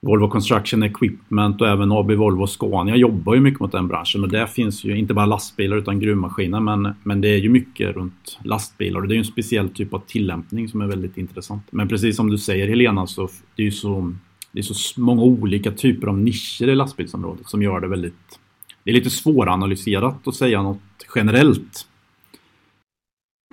Volvo 0.00 0.28
Construction 0.28 0.82
Equipment 0.82 1.60
och 1.60 1.68
även 1.68 1.92
AB 1.92 2.10
Volvo 2.10 2.46
Scania 2.46 2.96
jobbar 2.96 3.34
ju 3.34 3.40
mycket 3.40 3.60
mot 3.60 3.72
den 3.72 3.88
branschen 3.88 4.22
och 4.22 4.28
där 4.28 4.46
finns 4.46 4.84
ju 4.84 4.98
inte 4.98 5.14
bara 5.14 5.26
lastbilar 5.26 5.76
utan 5.76 6.00
gruvmaskiner 6.00 6.60
men, 6.60 6.94
men 7.02 7.20
det 7.20 7.28
är 7.28 7.38
ju 7.38 7.48
mycket 7.48 7.96
runt 7.96 8.38
lastbilar 8.44 9.00
och 9.00 9.08
det 9.08 9.12
är 9.12 9.16
ju 9.16 9.20
en 9.20 9.24
speciell 9.24 9.68
typ 9.68 9.94
av 9.94 10.02
tillämpning 10.06 10.68
som 10.68 10.80
är 10.80 10.86
väldigt 10.86 11.16
intressant. 11.16 11.62
Men 11.70 11.88
precis 11.88 12.16
som 12.16 12.30
du 12.30 12.38
säger 12.38 12.68
Helena 12.68 13.06
så 13.06 13.28
det 13.56 13.62
är 13.62 13.66
ju 13.66 13.72
så, 13.72 14.14
det 14.52 14.58
är 14.58 14.62
så 14.62 15.00
många 15.00 15.22
olika 15.22 15.72
typer 15.72 16.06
av 16.06 16.18
nischer 16.18 16.68
i 16.68 16.74
lastbilsområdet 16.74 17.48
som 17.48 17.62
gör 17.62 17.80
det 17.80 17.88
väldigt 17.88 18.38
det 18.86 18.90
är 18.90 18.94
lite 18.94 19.10
svåranalyserat 19.10 20.28
att 20.28 20.34
säga 20.34 20.62
något 20.62 20.78
generellt. 21.14 21.86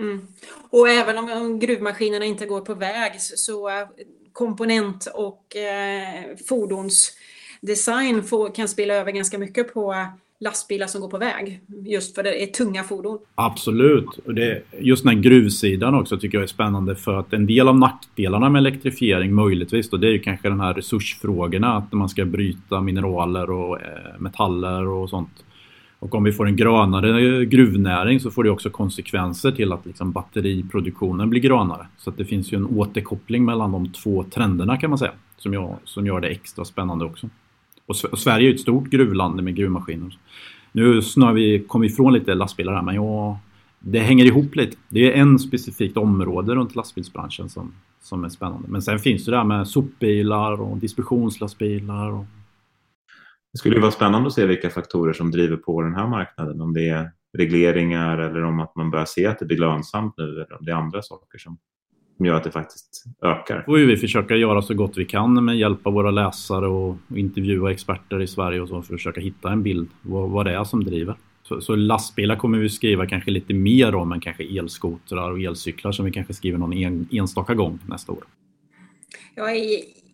Mm. 0.01 0.27
Och 0.69 0.89
även 0.89 1.17
om 1.17 1.59
gruvmaskinerna 1.59 2.25
inte 2.25 2.45
går 2.45 2.61
på 2.61 2.73
väg 2.73 3.11
så 3.21 3.69
eh, 3.69 3.87
komponent 4.33 5.07
och 5.13 5.55
eh, 5.55 6.35
fordonsdesign 6.49 8.23
får, 8.23 8.55
kan 8.55 8.67
spela 8.67 8.93
över 8.93 9.11
ganska 9.11 9.37
mycket 9.37 9.73
på 9.73 9.95
lastbilar 10.43 10.87
som 10.87 11.01
går 11.01 11.09
på 11.09 11.17
väg. 11.17 11.61
Just 11.85 12.15
för 12.15 12.23
det 12.23 12.43
är 12.43 12.47
tunga 12.47 12.83
fordon. 12.83 13.19
Absolut. 13.35 14.17
Och 14.25 14.33
det, 14.33 14.61
just 14.79 15.03
den 15.03 15.15
här 15.15 15.23
gruvsidan 15.23 15.95
också 15.95 16.17
tycker 16.17 16.37
jag 16.37 16.43
är 16.43 16.47
spännande 16.47 16.95
för 16.95 17.19
att 17.19 17.33
en 17.33 17.45
del 17.45 17.67
av 17.67 17.79
nackdelarna 17.79 18.49
med 18.49 18.59
elektrifiering 18.59 19.33
möjligtvis 19.33 19.89
då, 19.89 19.97
det 19.97 20.07
är 20.07 20.11
ju 20.11 20.19
kanske 20.19 20.49
de 20.49 20.59
här 20.59 20.73
resursfrågorna. 20.73 21.77
Att 21.77 21.91
man 21.91 22.09
ska 22.09 22.25
bryta 22.25 22.81
mineraler 22.81 23.49
och 23.49 23.81
eh, 23.81 24.19
metaller 24.19 24.87
och 24.87 25.09
sånt. 25.09 25.43
Och 26.03 26.15
om 26.15 26.23
vi 26.23 26.31
får 26.31 26.47
en 26.47 26.55
grönare 26.55 27.45
gruvnäring 27.45 28.19
så 28.19 28.31
får 28.31 28.43
det 28.43 28.49
också 28.49 28.69
konsekvenser 28.69 29.51
till 29.51 29.71
att 29.71 29.85
liksom 29.85 30.11
batteriproduktionen 30.11 31.29
blir 31.29 31.41
grönare. 31.41 31.87
Så 31.97 32.09
att 32.09 32.17
det 32.17 32.25
finns 32.25 32.53
ju 32.53 32.57
en 32.57 32.65
återkoppling 32.65 33.45
mellan 33.45 33.71
de 33.71 33.91
två 33.91 34.23
trenderna 34.23 34.77
kan 34.77 34.89
man 34.89 34.99
säga. 34.99 35.11
Som, 35.37 35.53
jag, 35.53 35.77
som 35.83 36.05
gör 36.05 36.21
det 36.21 36.27
extra 36.27 36.65
spännande 36.65 37.05
också. 37.05 37.29
Och, 37.85 37.95
och 38.11 38.19
Sverige 38.19 38.49
är 38.49 38.53
ett 38.53 38.59
stort 38.59 38.89
gruvland 38.89 39.43
med 39.43 39.55
gruvmaskiner. 39.55 40.17
Nu 40.71 41.01
snör 41.01 41.33
vi 41.33 41.59
kommit 41.67 41.91
ifrån 41.91 42.13
lite 42.13 42.33
lastbilar 42.33 42.73
här 42.73 42.81
men 42.81 42.95
ja, 42.95 43.39
det 43.79 43.99
hänger 43.99 44.25
ihop 44.25 44.55
lite. 44.55 44.77
Det 44.89 45.13
är 45.13 45.21
en 45.21 45.39
specifikt 45.39 45.97
område 45.97 46.55
runt 46.55 46.75
lastbilsbranschen 46.75 47.49
som, 47.49 47.73
som 48.01 48.23
är 48.25 48.29
spännande. 48.29 48.67
Men 48.67 48.81
sen 48.81 48.99
finns 48.99 49.25
det 49.25 49.31
där 49.31 49.43
med 49.43 49.67
sopbilar 49.67 50.61
och 50.61 50.77
distributionslastbilar 50.77 52.11
och 52.11 52.25
det 53.53 53.57
skulle 53.57 53.79
vara 53.79 53.91
spännande 53.91 54.27
att 54.27 54.33
se 54.33 54.45
vilka 54.45 54.69
faktorer 54.69 55.13
som 55.13 55.31
driver 55.31 55.57
på 55.57 55.81
den 55.81 55.95
här 55.95 56.07
marknaden. 56.07 56.61
Om 56.61 56.73
det 56.73 56.89
är 56.89 57.11
regleringar 57.37 58.17
eller 58.17 58.43
om 58.43 58.59
att 58.59 58.75
man 58.75 58.91
börjar 58.91 59.05
se 59.05 59.25
att 59.25 59.39
det 59.39 59.45
blir 59.45 59.57
lönsamt 59.57 60.13
nu 60.17 60.23
eller 60.23 60.53
om 60.53 60.65
det 60.65 60.71
är 60.71 60.75
andra 60.75 61.01
saker 61.01 61.37
som, 61.37 61.57
som 62.17 62.25
gör 62.25 62.35
att 62.35 62.43
det 62.43 62.51
faktiskt 62.51 63.03
ökar. 63.21 63.63
får 63.65 63.77
vi 63.77 63.97
försöka 63.97 64.35
göra 64.35 64.61
så 64.61 64.73
gott 64.73 64.97
vi 64.97 65.05
kan 65.05 65.45
med 65.45 65.57
hjälp 65.57 65.87
av 65.87 65.93
våra 65.93 66.11
läsare 66.11 66.67
och 66.67 66.97
intervjua 67.15 67.71
experter 67.71 68.21
i 68.21 68.27
Sverige 68.27 68.61
och 68.61 68.67
så 68.67 68.81
för 68.81 68.93
att 68.93 68.99
försöka 68.99 69.21
hitta 69.21 69.51
en 69.51 69.63
bild 69.63 69.89
vad, 70.01 70.29
vad 70.29 70.45
det 70.45 70.53
är 70.53 70.63
som 70.63 70.83
driver. 70.83 71.15
Så, 71.43 71.61
så, 71.61 71.75
lastbilar 71.75 72.35
kommer 72.35 72.57
vi 72.57 72.69
skriva 72.69 73.07
kanske 73.07 73.31
lite 73.31 73.53
mer 73.53 73.95
om 73.95 74.11
än 74.11 74.19
kanske 74.19 74.59
elskotrar 74.59 75.31
och 75.31 75.39
elcyklar 75.39 75.91
som 75.91 76.05
vi 76.05 76.11
kanske 76.11 76.33
skriver 76.33 76.57
någon 76.57 76.73
en, 76.73 77.07
enstaka 77.11 77.53
gång 77.53 77.79
nästa 77.85 78.11
år. 78.11 78.23
Ja, 79.35 79.45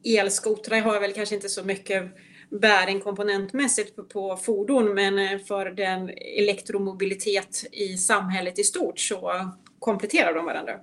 elskotrar 0.03 0.81
har 0.81 0.99
väl 0.99 1.13
kanske 1.13 1.35
inte 1.35 1.49
så 1.49 1.65
mycket 1.65 2.11
bäring 2.51 2.99
komponentmässigt 2.99 3.95
på, 3.95 4.03
på 4.03 4.37
fordon 4.37 4.93
men 4.93 5.19
eh, 5.19 5.39
för 5.39 5.65
den 5.65 6.09
elektromobilitet 6.39 7.65
i 7.71 7.97
samhället 7.97 8.59
i 8.59 8.63
stort 8.63 8.99
så 8.99 9.31
kompletterar 9.79 10.33
de 10.33 10.45
varandra. 10.45 10.73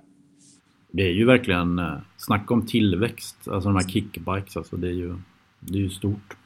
Det 0.91 1.03
är 1.03 1.11
ju 1.11 1.25
verkligen 1.25 1.79
eh, 1.79 1.97
snack 2.17 2.51
om 2.51 2.65
tillväxt, 2.65 3.47
alltså 3.47 3.69
de 3.69 3.75
här 3.75 3.87
kickbikes, 3.87 4.57
alltså 4.57 4.75
det 4.77 4.87
är 4.87 4.93
ju, 4.93 5.15
det 5.59 5.77
är 5.77 5.81
ju 5.81 5.89
stort. 5.89 6.37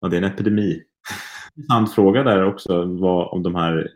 Ja, 0.00 0.08
det 0.08 0.16
är 0.16 0.22
en 0.22 0.32
epidemi. 0.32 0.82
Intressant 1.56 1.94
fråga 1.94 2.22
där 2.22 2.44
också 2.44 2.84
vad, 2.84 3.32
om 3.32 3.42
de 3.42 3.54
här 3.54 3.90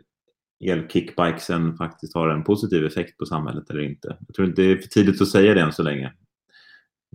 elkickbikesen 0.65 1.77
faktiskt 1.77 2.15
har 2.15 2.29
en 2.29 2.43
positiv 2.43 2.85
effekt 2.85 3.17
på 3.17 3.25
samhället 3.25 3.69
eller 3.69 3.81
inte. 3.81 4.17
Jag 4.27 4.35
tror 4.35 4.47
inte 4.47 4.61
det 4.61 4.71
är 4.71 4.77
för 4.77 4.87
tidigt 4.87 5.21
att 5.21 5.27
säga 5.27 5.53
det 5.53 5.61
än 5.61 5.73
så 5.73 5.83
länge. 5.83 6.13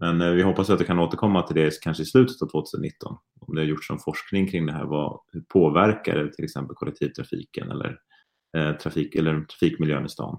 Men 0.01 0.21
eh, 0.21 0.31
vi 0.31 0.43
hoppas 0.43 0.71
att 0.71 0.81
vi 0.81 0.85
kan 0.85 0.99
återkomma 0.99 1.43
till 1.43 1.57
det 1.57 1.81
kanske 1.81 2.03
i 2.03 2.07
slutet 2.07 2.43
av 2.43 2.47
2019. 2.47 3.17
Om 3.41 3.55
det 3.55 3.61
har 3.61 3.67
gjorts 3.67 3.91
någon 3.91 3.99
forskning 3.99 4.49
kring 4.49 4.67
det 4.67 4.73
här. 4.73 4.85
Vad, 4.85 5.21
hur 5.33 5.41
påverkar 5.41 6.17
det 6.17 6.33
till 6.33 6.45
exempel 6.45 6.77
kollektivtrafiken 6.77 7.71
eller, 7.71 7.99
eh, 8.57 8.73
trafik, 8.73 9.15
eller 9.15 9.41
trafikmiljön 9.41 10.07
i 10.07 10.09
stan? 10.09 10.39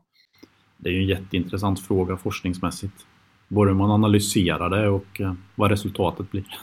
Det 0.78 0.90
är 0.90 0.94
ju 0.94 1.00
en 1.00 1.08
jätteintressant 1.08 1.80
fråga 1.80 2.18
forskningsmässigt. 2.18 3.06
Både 3.48 3.70
hur 3.70 3.78
man 3.78 3.92
analyserar 3.92 4.70
det 4.70 4.90
och 4.90 5.22
eh, 5.22 5.34
vad 5.56 5.72
resultatet 5.72 6.32
blir. 6.32 6.60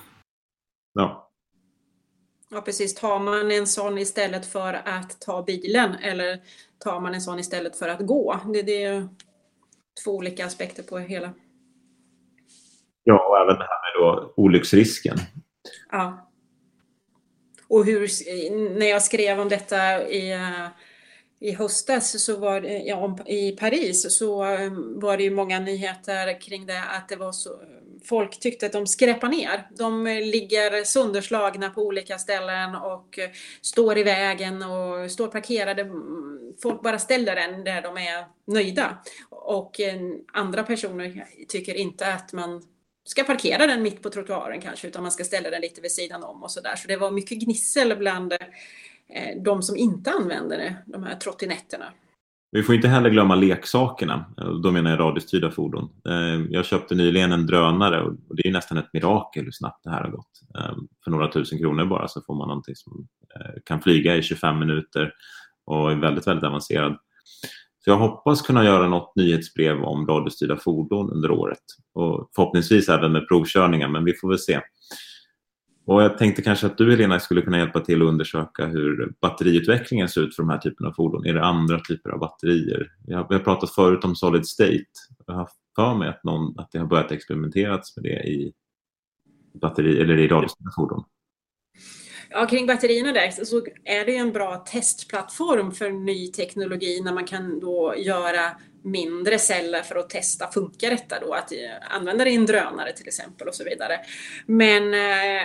Ja. 0.95 1.23
Ja 2.51 2.61
precis, 2.61 2.95
tar 2.95 3.19
man 3.19 3.51
en 3.51 3.67
sån 3.67 3.99
istället 3.99 4.47
för 4.47 4.75
att 4.75 5.21
ta 5.21 5.43
bilen 5.43 5.95
eller 5.95 6.41
tar 6.79 7.01
man 7.01 7.15
en 7.15 7.21
sån 7.21 7.39
istället 7.39 7.79
för 7.79 7.89
att 7.89 8.07
gå? 8.07 8.41
Det, 8.53 8.63
det 8.63 8.83
är 8.83 9.09
två 10.05 10.17
olika 10.17 10.47
aspekter 10.47 10.83
på 10.83 10.99
hela. 10.99 11.33
Ja, 13.09 13.29
och 13.29 13.39
även 13.39 13.59
det 13.59 13.67
här 13.69 14.01
med 14.01 14.01
då 14.01 14.33
olycksrisken. 14.37 15.17
Ja. 15.93 16.31
Och 17.69 17.85
hur, 17.85 18.09
när 18.79 18.87
jag 18.87 19.03
skrev 19.03 19.41
om 19.41 19.49
detta 19.49 20.09
i, 20.09 20.33
eh, 20.33 20.67
i 21.41 21.53
höstas 21.53 22.25
så 22.25 22.37
var 22.37 22.61
det, 22.61 22.79
ja, 22.79 23.19
i 23.27 23.53
Paris 23.53 24.19
så 24.19 24.45
eh, 24.45 24.73
var 24.73 25.17
det 25.17 25.23
ju 25.23 25.31
många 25.31 25.61
nyheter 25.61 26.41
kring 26.41 26.67
det 26.67 26.83
att 26.83 27.09
det 27.09 27.17
var 27.17 27.33
så 27.33 27.51
folk 28.05 28.41
tyckte 28.41 28.67
att 28.67 28.73
de 28.73 28.87
skräpar 28.87 29.29
ner. 29.29 29.69
De 29.71 30.07
eh, 30.07 30.21
ligger 30.21 30.85
sönderslagna 30.85 31.71
på 31.71 31.83
olika 31.83 32.19
ställen 32.19 32.75
och 32.75 33.19
står 33.63 33.99
i 33.99 34.03
vägen 34.03 34.63
och 34.63 35.11
står 35.11 35.29
parkerade. 35.29 35.91
Folk 36.63 36.83
bara 36.83 36.99
ställer 36.99 37.37
den 37.37 37.65
där 37.65 37.83
de 37.83 37.97
är 37.97 38.27
nöjda. 38.47 38.99
Och 39.31 39.81
andra 40.33 40.63
personer 40.63 41.27
tycker 41.49 41.75
inte 41.75 42.13
att 42.13 42.33
man 42.33 42.63
ska 43.07 43.25
parkera 43.25 43.67
den 43.67 43.83
mitt 43.83 44.03
på 44.03 44.11
trottoaren 44.11 44.61
kanske, 44.61 44.89
utan 44.89 45.03
man 45.03 45.13
ska 45.13 45.25
ställa 45.25 45.51
den 45.51 45.61
lite 45.61 45.81
vid 45.81 45.93
sidan 45.93 46.23
om 46.23 46.43
och 46.43 46.51
så 46.51 46.61
där. 46.61 46.77
Så 46.77 46.89
det 46.89 46.97
var 46.97 47.11
mycket 47.11 47.39
gnissel 47.39 47.97
bland 47.97 48.33
eh, 48.33 49.43
de 49.45 49.63
som 49.63 49.77
inte 49.77 50.11
använder 50.11 50.59
det, 50.59 50.77
de 50.87 51.03
här 51.03 51.17
trottinetterna. 51.17 51.93
Vi 52.51 52.63
får 52.63 52.75
inte 52.75 52.89
heller 52.89 53.11
glömma 53.11 53.35
leksakerna. 53.35 54.25
Eh, 54.39 54.49
då 54.51 54.71
menar 54.71 54.91
jag 54.91 55.01
radiostyrda 55.01 55.51
fordon. 55.51 55.89
Eh, 56.09 56.41
jag 56.51 56.65
köpte 56.65 56.95
nyligen 56.95 57.33
en 57.33 57.47
drönare 57.47 58.03
och 58.03 58.37
det 58.37 58.49
är 58.49 58.53
nästan 58.53 58.79
ett 58.79 58.93
mirakel 58.93 59.45
hur 59.45 59.53
snabbt 59.53 59.85
det 59.85 59.91
här 59.91 60.03
har 60.03 60.11
gått. 60.11 60.41
Eh, 60.59 60.77
för 61.05 61.11
några 61.11 61.33
tusen 61.33 61.59
kronor 61.59 61.85
bara 61.85 62.09
så 62.09 62.21
får 62.23 62.35
man 62.35 62.49
någonting 62.49 62.77
som 62.77 63.09
kan 63.65 63.83
flyga 63.83 64.17
i 64.17 64.23
25 64.23 64.59
minuter 64.59 65.13
och 65.65 65.93
är 65.93 65.97
väldigt, 65.97 66.27
väldigt 66.27 66.45
avancerad. 66.45 66.97
Så 67.87 67.91
jag 67.91 67.99
hoppas 67.99 68.43
kunna 68.43 68.65
göra 68.65 68.89
något 68.89 69.17
nyhetsbrev 69.17 69.85
om 69.85 70.07
radiostyrda 70.07 70.57
fordon 70.57 71.11
under 71.11 71.31
året 71.31 71.59
och 71.93 72.31
förhoppningsvis 72.35 72.89
även 72.89 73.13
med 73.13 73.29
provkörningar, 73.29 73.89
men 73.89 74.05
vi 74.05 74.15
får 74.15 74.29
väl 74.29 74.39
se. 74.39 74.61
Och 75.87 76.03
jag 76.03 76.19
tänkte 76.19 76.43
kanske 76.43 76.67
att 76.67 76.79
du 76.79 76.91
Helena 76.91 77.21
skulle 77.21 77.43
kunna 77.43 77.59
hjälpa 77.59 77.81
till 77.81 78.03
att 78.03 78.09
undersöka 78.09 78.67
hur 78.67 79.13
batteriutvecklingen 79.21 80.09
ser 80.09 80.21
ut 80.21 80.37
för 80.37 80.43
de 80.43 80.51
här 80.51 80.59
typerna 80.59 80.89
av 80.89 80.93
fordon. 80.93 81.27
Är 81.27 81.35
det 81.35 81.45
andra 81.45 81.81
typer 81.81 82.11
av 82.11 82.19
batterier? 82.19 82.93
Vi 83.07 83.15
har, 83.15 83.27
vi 83.29 83.35
har 83.35 83.43
pratat 83.43 83.71
förut 83.71 84.05
om 84.05 84.17
solid 84.17 84.47
state. 84.47 84.85
Jag 85.27 85.35
har 85.35 85.49
för 85.77 85.95
mig 85.95 86.09
att, 86.09 86.25
någon, 86.25 86.59
att 86.59 86.73
det 86.73 86.79
har 86.79 86.87
börjat 86.87 87.13
experimenteras 87.13 87.97
med 87.97 88.05
det 88.05 88.29
i 88.29 88.53
batteri 89.61 90.01
eller 90.01 90.19
i 90.19 90.29
radiostyrda 90.29 90.71
fordon. 90.77 91.05
Ja, 92.31 92.47
kring 92.47 92.67
batterierna 92.67 93.13
där 93.13 93.45
så 93.45 93.67
är 93.85 94.05
det 94.05 94.13
ju 94.13 94.19
en 94.19 94.33
bra 94.33 94.57
testplattform 94.57 95.73
för 95.73 95.91
ny 95.91 96.33
teknologi 96.33 97.01
när 97.01 97.13
man 97.13 97.27
kan 97.27 97.61
då 97.61 97.95
göra 97.97 98.51
mindre 98.83 99.39
celler 99.39 99.83
för 99.83 99.97
att 99.97 100.11
testa, 100.11 100.51
funkar 100.53 100.91
detta 100.91 101.21
då? 101.21 101.33
Att 101.33 101.53
eh, 101.53 101.59
använda 101.91 102.25
det 102.25 102.31
i 102.31 102.35
en 102.35 102.47
drönare 102.47 102.93
till 102.93 103.09
exempel 103.09 103.49
och 103.49 103.55
så 103.55 103.65
vidare. 103.65 104.01
Men 104.47 104.95
eh, 104.95 105.43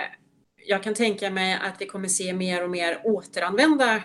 jag 0.66 0.82
kan 0.82 0.94
tänka 0.94 1.30
mig 1.30 1.58
att 1.62 1.80
vi 1.80 1.86
kommer 1.86 2.08
se 2.08 2.32
mer 2.32 2.64
och 2.64 2.70
mer 2.70 3.00
återanvända 3.04 4.02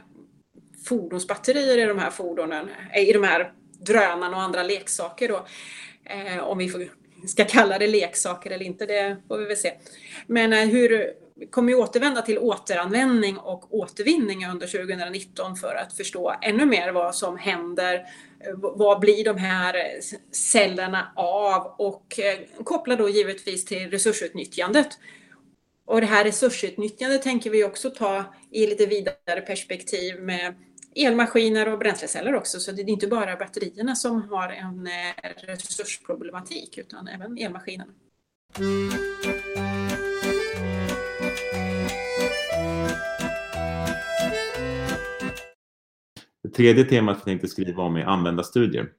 fordonsbatterier 0.85 1.77
i 1.77 1.85
de 1.85 1.99
här 1.99 2.11
fordonen, 2.11 2.69
eh, 2.93 3.09
i 3.09 3.13
de 3.13 3.23
här 3.23 3.53
drönarna 3.79 4.37
och 4.37 4.43
andra 4.43 4.63
leksaker 4.63 5.27
då. 5.27 5.45
Om 6.41 6.57
vi 6.57 6.69
får, 6.69 6.87
ska 7.27 7.45
kalla 7.45 7.77
det 7.77 7.87
leksaker 7.87 8.51
eller 8.51 8.65
inte, 8.65 8.85
det 8.85 9.17
får 9.27 9.37
vi 9.37 9.45
väl 9.45 9.57
se. 9.57 9.73
Men 10.27 10.53
hur 10.53 11.13
kommer 11.49 11.71
ju 11.71 11.77
återvända 11.77 12.21
till 12.21 12.39
återanvändning 12.39 13.37
och 13.37 13.73
återvinning 13.73 14.47
under 14.47 14.67
2019 14.67 15.55
för 15.55 15.75
att 15.75 15.93
förstå 15.93 16.35
ännu 16.41 16.65
mer 16.65 16.91
vad 16.91 17.15
som 17.15 17.37
händer. 17.37 18.05
Vad 18.55 18.99
blir 18.99 19.25
de 19.25 19.37
här 19.37 19.75
cellerna 20.31 21.11
av? 21.15 21.75
Och 21.77 22.19
eh, 22.19 22.63
koppla 22.63 22.95
då 22.95 23.09
givetvis 23.09 23.65
till 23.65 23.91
resursutnyttjandet. 23.91 24.87
Och 25.85 26.01
det 26.01 26.07
här 26.07 26.23
resursutnyttjandet 26.23 27.21
tänker 27.21 27.49
vi 27.49 27.63
också 27.63 27.89
ta 27.89 28.23
i 28.51 28.67
lite 28.67 28.85
vidare 28.85 29.41
perspektiv 29.41 30.21
med 30.21 30.55
elmaskiner 30.95 31.67
och 31.73 31.79
bränsleceller 31.79 32.35
också. 32.35 32.59
Så 32.59 32.71
det 32.71 32.81
är 32.81 32.89
inte 32.89 33.07
bara 33.07 33.35
batterierna 33.35 33.95
som 33.95 34.29
har 34.29 34.49
en 34.49 34.87
eh, 34.87 35.29
resursproblematik 35.47 36.77
utan 36.77 37.07
även 37.07 37.37
elmaskinerna. 37.37 37.93
Tredje 46.57 46.83
temat 46.83 47.17
jag 47.17 47.25
tänkte 47.25 47.47
skriva 47.47 47.83
om 47.83 47.95
är 47.95 48.03
användarstudier. 48.03 48.89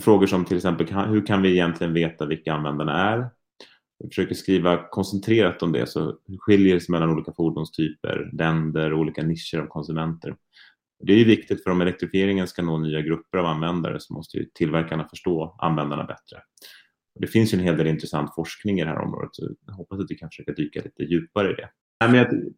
Frågor 0.00 0.26
som 0.26 0.44
till 0.44 0.56
exempel 0.56 0.86
hur 0.86 1.26
kan 1.26 1.42
vi 1.42 1.52
egentligen 1.52 1.92
veta 1.92 2.26
vilka 2.26 2.52
användarna 2.52 3.10
är? 3.10 3.30
Jag 3.98 4.10
försöker 4.10 4.34
skriva 4.34 4.88
koncentrerat 4.90 5.62
om 5.62 5.72
det, 5.72 5.86
så 5.86 6.18
hur 6.26 6.38
skiljer 6.38 6.74
det 6.74 6.80
sig 6.80 6.92
mellan 6.92 7.10
olika 7.10 7.32
fordonstyper, 7.32 8.30
länder 8.32 8.92
och 8.92 8.98
olika 8.98 9.22
nischer 9.22 9.58
av 9.58 9.66
konsumenter? 9.66 10.36
Det 11.02 11.12
är 11.12 11.24
viktigt 11.24 11.62
för 11.62 11.70
om 11.70 11.80
elektrifieringen 11.80 12.48
ska 12.48 12.62
nå 12.62 12.78
nya 12.78 13.00
grupper 13.00 13.38
av 13.38 13.46
användare 13.46 14.00
så 14.00 14.14
måste 14.14 14.36
ju 14.36 14.44
tillverkarna 14.54 15.08
förstå 15.08 15.56
användarna 15.58 16.04
bättre. 16.04 16.42
Det 17.20 17.26
finns 17.26 17.54
ju 17.54 17.58
en 17.58 17.64
hel 17.64 17.76
del 17.76 17.86
intressant 17.86 18.34
forskning 18.34 18.80
i 18.80 18.84
det 18.84 18.90
här 18.90 18.98
området 18.98 19.30
så 19.32 19.48
jag 19.66 19.74
hoppas 19.74 20.00
att 20.00 20.10
vi 20.10 20.14
kan 20.14 20.28
försöka 20.28 20.52
dyka 20.52 20.80
lite 20.84 21.02
djupare 21.02 21.50
i 21.50 21.54
det. 21.54 21.70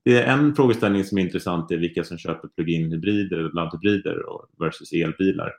Det 0.02 0.22
är 0.22 0.32
en 0.32 0.54
frågeställning 0.54 1.04
som 1.04 1.18
är 1.18 1.22
intressant 1.22 1.70
är 1.70 1.76
vilka 1.76 2.04
som 2.04 2.18
köper 2.18 2.48
plug-in 2.48 2.92
hybrider 2.92 3.38
eller 3.38 3.52
laddhybrider 3.52 4.22
versus 4.58 4.92
elbilar. 4.92 5.52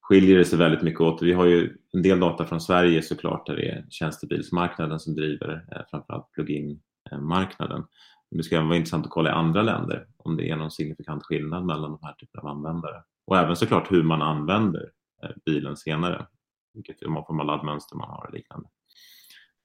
Skiljer 0.00 0.38
det 0.38 0.44
sig 0.44 0.58
väldigt 0.58 0.82
mycket 0.82 1.00
åt. 1.00 1.22
Vi 1.22 1.32
har 1.32 1.46
ju 1.46 1.76
en 1.92 2.02
del 2.02 2.20
data 2.20 2.46
från 2.46 2.60
Sverige 2.60 3.02
såklart 3.02 3.46
där 3.46 3.56
det 3.56 3.68
är 3.68 3.86
tjänstebilsmarknaden 3.90 5.00
som 5.00 5.14
driver 5.14 5.66
eh, 5.72 5.82
framförallt 5.90 6.32
plug-in-marknaden. 6.32 7.84
Men 8.30 8.38
det 8.38 8.42
ska 8.42 8.60
vara 8.60 8.76
intressant 8.76 9.04
att 9.04 9.12
kolla 9.12 9.30
i 9.30 9.32
andra 9.32 9.62
länder 9.62 10.06
om 10.16 10.36
det 10.36 10.50
är 10.50 10.56
någon 10.56 10.70
signifikant 10.70 11.22
skillnad 11.22 11.66
mellan 11.66 11.90
de 11.90 11.98
här 12.02 12.12
typerna 12.12 12.42
av 12.42 12.56
användare. 12.56 13.02
Och 13.26 13.38
även 13.38 13.56
såklart 13.56 13.92
hur 13.92 14.02
man 14.02 14.22
använder 14.22 14.90
eh, 15.22 15.30
bilen 15.44 15.76
senare. 15.76 16.26
Vilket 16.74 17.00
form 17.00 17.40
av 17.40 17.46
laddmönster 17.46 17.96
man 17.96 18.08
har 18.08 18.26
och 18.26 18.32
liknande. 18.32 18.68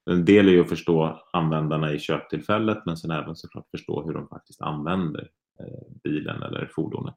En 0.05 0.25
del 0.25 0.47
är 0.47 0.51
ju 0.51 0.61
att 0.61 0.69
förstå 0.69 1.21
användarna 1.33 1.93
i 1.93 1.99
köptillfället 1.99 2.85
men 2.85 2.97
sen 2.97 3.11
även 3.11 3.35
såklart 3.35 3.69
förstå 3.71 4.03
hur 4.05 4.13
de 4.13 4.27
faktiskt 4.27 4.61
använder 4.61 5.27
eh, 5.59 5.93
bilen 6.03 6.43
eller 6.43 6.71
fordonet. 6.75 7.15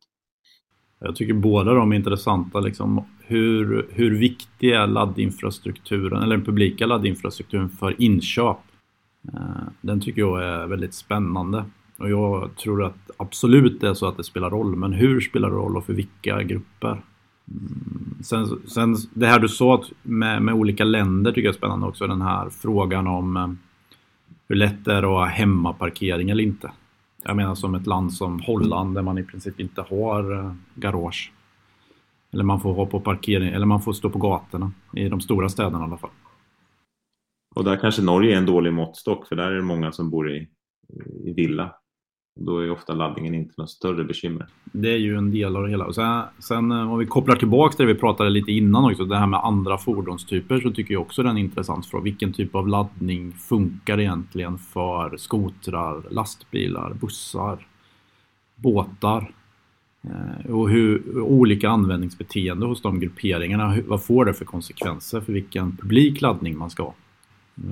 Jag 1.00 1.16
tycker 1.16 1.34
båda 1.34 1.74
de 1.74 1.92
är 1.92 1.96
intressanta. 1.96 2.60
Liksom, 2.60 3.04
hur, 3.20 3.88
hur 3.90 4.18
viktig 4.18 4.70
är 4.70 4.86
laddinfrastrukturen 4.86 6.22
eller 6.22 6.36
den 6.36 6.44
publika 6.44 6.86
laddinfrastrukturen 6.86 7.68
för 7.68 8.02
inköp? 8.02 8.58
Eh, 9.32 9.68
den 9.80 10.00
tycker 10.00 10.20
jag 10.20 10.44
är 10.44 10.66
väldigt 10.66 10.94
spännande. 10.94 11.64
Och 11.98 12.10
jag 12.10 12.56
tror 12.56 12.84
att 12.84 13.10
absolut 13.16 13.80
det 13.80 13.88
är 13.88 13.94
så 13.94 14.06
att 14.06 14.16
det 14.16 14.24
spelar 14.24 14.50
roll. 14.50 14.76
Men 14.76 14.92
hur 14.92 15.20
spelar 15.20 15.50
det 15.50 15.56
roll 15.56 15.76
och 15.76 15.86
för 15.86 15.92
vilka 15.92 16.42
grupper? 16.42 17.02
Sen, 18.22 18.46
sen 18.68 18.96
det 19.14 19.26
här 19.26 19.38
du 19.38 19.48
sa 19.48 19.84
med, 20.02 20.42
med 20.42 20.54
olika 20.54 20.84
länder 20.84 21.32
tycker 21.32 21.48
jag 21.48 21.54
är 21.54 21.58
spännande 21.58 21.86
också. 21.86 22.06
Den 22.06 22.22
här 22.22 22.50
frågan 22.50 23.06
om 23.06 23.36
eh, 23.36 23.48
hur 24.48 24.56
lätt 24.56 24.84
det 24.84 24.92
är 24.92 25.02
att 25.02 25.04
ha 25.04 25.24
hemmaparkering 25.24 26.30
eller 26.30 26.44
inte. 26.44 26.72
Jag 27.24 27.36
menar 27.36 27.54
som 27.54 27.74
ett 27.74 27.86
land 27.86 28.12
som 28.12 28.40
Holland 28.40 28.94
där 28.94 29.02
man 29.02 29.18
i 29.18 29.24
princip 29.24 29.60
inte 29.60 29.82
har 29.82 30.32
eh, 30.32 30.54
garage. 30.74 31.32
Eller 32.32 32.44
man 32.44 32.60
får 32.60 32.74
ha 32.74 32.86
på 32.86 33.00
parkering, 33.00 33.48
eller 33.48 33.66
man 33.66 33.82
får 33.82 33.92
stå 33.92 34.10
på 34.10 34.18
gatorna 34.18 34.72
i 34.92 35.08
de 35.08 35.20
stora 35.20 35.48
städerna 35.48 35.80
i 35.80 35.82
alla 35.82 35.96
fall. 35.96 36.10
Och 37.54 37.64
där 37.64 37.76
kanske 37.76 38.02
Norge 38.02 38.34
är 38.34 38.38
en 38.38 38.46
dålig 38.46 38.72
måttstock 38.72 39.26
för 39.26 39.36
där 39.36 39.50
är 39.50 39.56
det 39.56 39.62
många 39.62 39.92
som 39.92 40.10
bor 40.10 40.30
i, 40.30 40.48
i 41.24 41.32
villa. 41.32 41.74
Då 42.40 42.58
är 42.58 42.70
ofta 42.70 42.94
laddningen 42.94 43.34
inte 43.34 43.54
något 43.56 43.70
större 43.70 44.04
bekymmer. 44.04 44.46
Det 44.64 44.92
är 44.92 44.96
ju 44.96 45.16
en 45.16 45.30
del 45.30 45.56
av 45.56 45.62
det 45.62 45.70
hela. 45.70 45.84
Och 45.84 45.94
sen, 45.94 46.22
sen 46.38 46.72
eh, 46.72 46.92
om 46.92 46.98
vi 46.98 47.06
kopplar 47.06 47.36
tillbaka 47.36 47.76
till 47.76 47.86
det 47.86 47.92
vi 47.92 47.98
pratade 47.98 48.30
lite 48.30 48.52
innan 48.52 48.84
också, 48.84 49.04
det 49.04 49.16
här 49.16 49.26
med 49.26 49.40
andra 49.44 49.78
fordonstyper 49.78 50.60
så 50.60 50.70
tycker 50.70 50.94
jag 50.94 51.02
också 51.02 51.22
den 51.22 51.36
är 51.36 51.40
intressant 51.40 51.86
För 51.86 52.00
Vilken 52.00 52.32
typ 52.32 52.54
av 52.54 52.68
laddning 52.68 53.32
funkar 53.32 54.00
egentligen 54.00 54.58
för 54.58 55.16
skotrar, 55.16 56.02
lastbilar, 56.10 56.94
bussar, 57.00 57.66
båtar? 58.56 59.30
Eh, 60.02 60.54
och 60.54 60.70
hur 60.70 61.20
olika 61.20 61.68
användningsbeteende 61.70 62.66
hos 62.66 62.82
de 62.82 63.00
grupperingarna, 63.00 63.78
vad 63.86 64.04
får 64.04 64.24
det 64.24 64.34
för 64.34 64.44
konsekvenser 64.44 65.20
för 65.20 65.32
vilken 65.32 65.76
publik 65.76 66.20
laddning 66.20 66.58
man 66.58 66.70
ska 66.70 66.82
ha? 66.82 66.94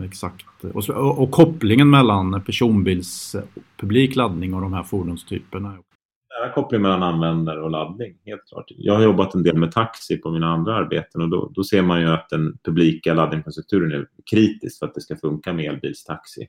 Exakt. 0.05 0.65
Och, 0.75 0.85
så, 0.85 0.95
och, 0.95 1.23
och, 1.23 1.31
kopplingen 1.31 1.91
mellan 1.91 2.43
personbils 2.45 3.37
publik 3.77 4.17
laddning 4.17 4.55
och 4.55 4.61
de 4.61 4.73
här 4.73 4.83
fordonstyperna. 4.83 5.69
Nära 5.69 6.53
koppling 6.53 6.83
mellan 6.83 7.03
användare 7.03 7.63
och 7.63 7.71
laddning, 7.71 8.19
helt 8.25 8.49
klart. 8.49 8.65
Jag 8.69 8.95
har 8.95 9.03
jobbat 9.03 9.35
en 9.35 9.43
del 9.43 9.57
med 9.57 9.73
taxi 9.73 10.17
på 10.17 10.31
mina 10.31 10.47
andra 10.47 10.75
arbeten 10.75 11.23
och 11.23 11.29
då, 11.29 11.53
då 11.55 11.65
ser 11.65 11.83
man 11.83 12.01
ju 12.01 12.07
att 12.07 12.29
den 12.29 12.59
publika 12.65 13.15
laddinfrastrukturen 13.15 13.93
är 13.93 14.07
kritisk 14.31 14.79
för 14.79 14.87
att 14.87 14.95
det 14.95 15.01
ska 15.01 15.17
funka 15.17 15.53
med 15.53 15.65
elbilstaxi. 15.65 16.47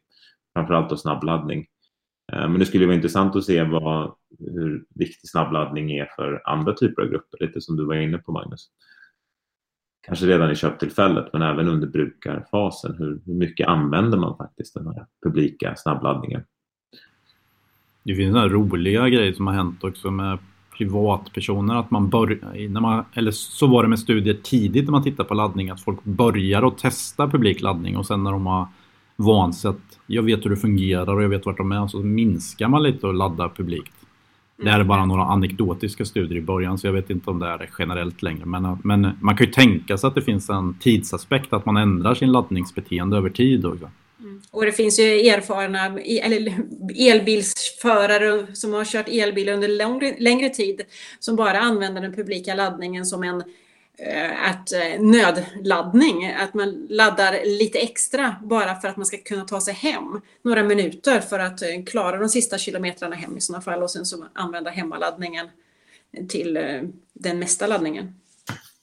Framförallt 0.54 0.90
då 0.90 0.98
snabbladdning. 0.98 1.66
Eh, 2.34 2.50
men 2.50 2.60
det 2.60 2.66
skulle 2.66 2.86
vara 2.86 2.96
intressant 2.96 3.36
att 3.36 3.44
se 3.46 3.64
vad, 3.64 4.16
hur 4.40 4.86
viktig 4.96 5.30
snabbladdning 5.30 5.92
är 5.92 6.06
för 6.16 6.42
andra 6.46 6.74
typer 6.74 7.02
av 7.02 7.08
grupper, 7.08 7.46
lite 7.46 7.62
som 7.62 7.76
du 7.76 7.86
var 7.86 7.96
inne 7.96 8.18
på 8.18 8.32
Magnus 8.32 8.70
kanske 10.08 10.26
redan 10.26 10.52
i 10.52 10.56
köptillfället 10.56 11.30
men 11.34 11.42
även 11.42 11.68
under 11.68 11.88
brukarfasen. 11.88 12.96
Hur, 12.98 13.20
hur 13.26 13.34
mycket 13.34 13.68
använder 13.68 14.18
man 14.18 14.38
faktiskt 14.38 14.74
den 14.74 14.88
här 14.88 15.06
publika 15.24 15.76
snabbladdningen? 15.76 16.44
Det 18.04 18.16
finns 18.16 18.34
några 18.34 18.48
roliga 18.48 19.10
grejer 19.10 19.34
som 19.34 19.48
har 19.48 19.54
hänt 19.54 19.84
också 19.84 20.12
med 20.12 20.38
privatpersoner 20.78 21.76
att 21.76 21.92
man 21.92 22.10
börjar, 22.10 22.80
man, 22.80 23.06
eller 23.14 23.32
så 23.32 23.68
var 23.68 23.84
det 23.84 23.90
med 23.90 24.00
studier 24.00 24.38
tidigt 24.44 24.86
när 24.86 24.92
man 24.92 25.04
tittar 25.04 25.24
på 25.24 25.34
laddning 25.34 25.70
att 25.70 25.82
folk 25.82 26.04
börjar 26.04 26.68
att 26.68 26.78
testa 26.78 27.28
publik 27.28 27.62
laddning 27.62 27.98
och 27.98 28.06
sen 28.06 28.24
när 28.24 28.32
de 28.32 28.46
har 28.46 28.68
vant 29.16 29.56
sig 29.56 29.70
att 29.70 30.00
jag 30.08 30.24
vet 30.24 30.46
hur 30.46 30.50
det 30.50 30.58
fungerar 30.58 31.16
och 31.16 31.24
jag 31.24 31.30
vet 31.30 31.46
vart 31.46 31.58
de 31.58 31.72
är 31.72 31.88
så 31.88 31.98
minskar 31.98 32.68
man 32.68 32.84
lite 32.84 33.08
och 33.08 33.14
laddar 33.14 33.50
publikt. 33.50 33.94
Det 34.58 34.70
här 34.70 34.80
är 34.80 34.84
bara 34.84 35.06
några 35.06 35.24
anekdotiska 35.24 36.06
studier 36.06 36.38
i 36.38 36.42
början 36.42 36.78
så 36.78 36.88
jag 36.88 36.94
vet 36.94 37.10
inte 37.10 37.30
om 37.30 37.40
det 37.40 37.48
är 37.48 37.70
generellt 37.80 38.22
längre. 38.22 38.46
Men, 38.46 38.78
men 38.84 39.18
man 39.22 39.38
kan 39.38 39.48
ju 39.48 39.54
tänka 39.54 39.98
sig 39.98 40.08
att 40.08 40.16
det 40.16 40.22
finns 40.22 40.50
en 40.50 40.78
tidsaspekt 40.80 41.54
att 41.54 41.66
man 41.66 41.78
ändrar 41.78 42.16
sin 42.16 42.32
laddningsbeteende 42.32 43.18
över 43.18 43.30
tid 43.30 43.66
också. 43.66 43.90
Mm. 44.20 44.42
Och 44.52 44.66
det 44.66 44.72
finns 44.72 45.00
ju 45.00 45.04
erfarna 45.04 45.86
eller 46.00 46.54
elbilsförare 46.96 48.56
som 48.56 48.74
har 48.74 48.86
kört 48.86 49.08
elbil 49.08 49.50
under 49.50 49.68
längre, 49.68 50.16
längre 50.20 50.50
tid 50.50 50.82
som 51.20 51.36
bara 51.36 51.60
använder 51.60 52.02
den 52.02 52.14
publika 52.14 52.56
laddningen 52.56 53.06
som 53.06 53.24
en 53.24 53.44
Eh, 54.00 54.50
att 54.52 54.74
eh, 54.74 55.02
nödladdning, 55.02 56.26
att 56.26 56.54
man 56.54 56.88
laddar 56.90 57.60
lite 57.60 57.80
extra 57.80 58.36
bara 58.44 58.76
för 58.76 58.88
att 58.88 58.98
man 58.98 59.06
ska 59.06 59.18
kunna 59.18 59.46
ta 59.46 59.62
sig 59.62 59.74
hem 59.74 60.22
några 60.42 60.64
minuter 60.64 61.20
för 61.20 61.40
att 61.40 61.62
eh, 61.62 61.84
klara 61.86 62.18
de 62.18 62.30
sista 62.30 62.58
kilometrarna 62.58 63.16
hem 63.16 63.38
i 63.38 63.42
sådana 63.42 63.62
fall 63.62 63.84
och 63.84 63.92
sen 63.92 64.06
så 64.06 64.26
använda 64.34 64.70
hemmaladdningen 64.70 65.48
till 66.30 66.60
den 67.14 67.40
mesta 67.40 67.68
laddningen. 67.68 68.14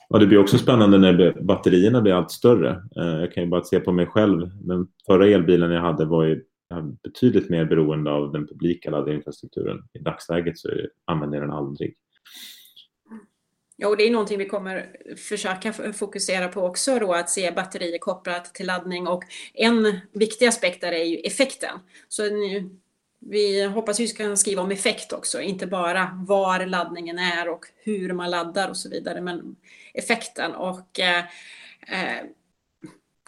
Ja, 0.09 0.18
det 0.18 0.27
blir 0.27 0.38
också 0.38 0.59
spännande 0.59 0.98
när 0.98 1.42
batterierna 1.42 2.00
blir 2.00 2.12
allt 2.12 2.31
större. 2.31 2.83
Jag 2.94 3.33
kan 3.33 3.42
ju 3.42 3.48
bara 3.48 3.64
se 3.64 3.81
på 3.81 3.92
mig 3.92 4.07
själv. 4.07 4.50
Den 4.55 4.87
förra 5.07 5.29
elbilen 5.29 5.70
jag 5.70 5.81
hade 5.81 6.05
var 6.05 6.24
ju 6.24 6.44
betydligt 7.03 7.50
mer 7.50 7.64
beroende 7.64 8.11
av 8.11 8.33
den 8.33 8.46
publika 8.46 8.90
laddinfrastrukturen. 8.90 9.83
I 9.92 9.98
dagsläget 9.98 10.59
så 10.59 10.68
använder 11.05 11.38
jag 11.38 11.48
den 11.48 11.57
aldrig. 11.57 11.94
Ja, 13.76 13.88
och 13.88 13.96
det 13.96 14.04
är 14.04 14.10
någonting 14.10 14.38
vi 14.38 14.48
kommer 14.48 14.96
försöka 15.16 15.72
fokusera 15.72 16.48
på 16.48 16.60
också 16.60 16.98
då, 16.98 17.12
att 17.12 17.30
se 17.30 17.50
batterier 17.50 17.98
kopplat 17.98 18.54
till 18.54 18.66
laddning 18.66 19.06
och 19.06 19.24
en 19.54 20.00
viktig 20.12 20.46
aspekt 20.46 20.80
där 20.80 20.92
är 20.92 21.04
ju 21.04 21.16
effekten. 21.16 21.78
Så 22.08 22.22
vi 23.20 23.64
hoppas 23.64 24.00
vi 24.00 24.08
ska 24.08 24.37
skriva 24.37 24.62
om 24.62 24.70
effekt 24.70 25.12
också, 25.12 25.40
inte 25.40 25.66
bara 25.66 26.24
var 26.26 26.66
laddningen 26.66 27.18
är 27.18 27.48
och 27.48 27.64
hur 27.76 28.12
man 28.12 28.30
laddar 28.30 28.68
och 28.68 28.76
så 28.76 28.90
vidare, 28.90 29.20
men 29.20 29.56
effekten 29.94 30.54
och 30.54 31.00
eh, 31.00 31.18
eh 31.88 32.24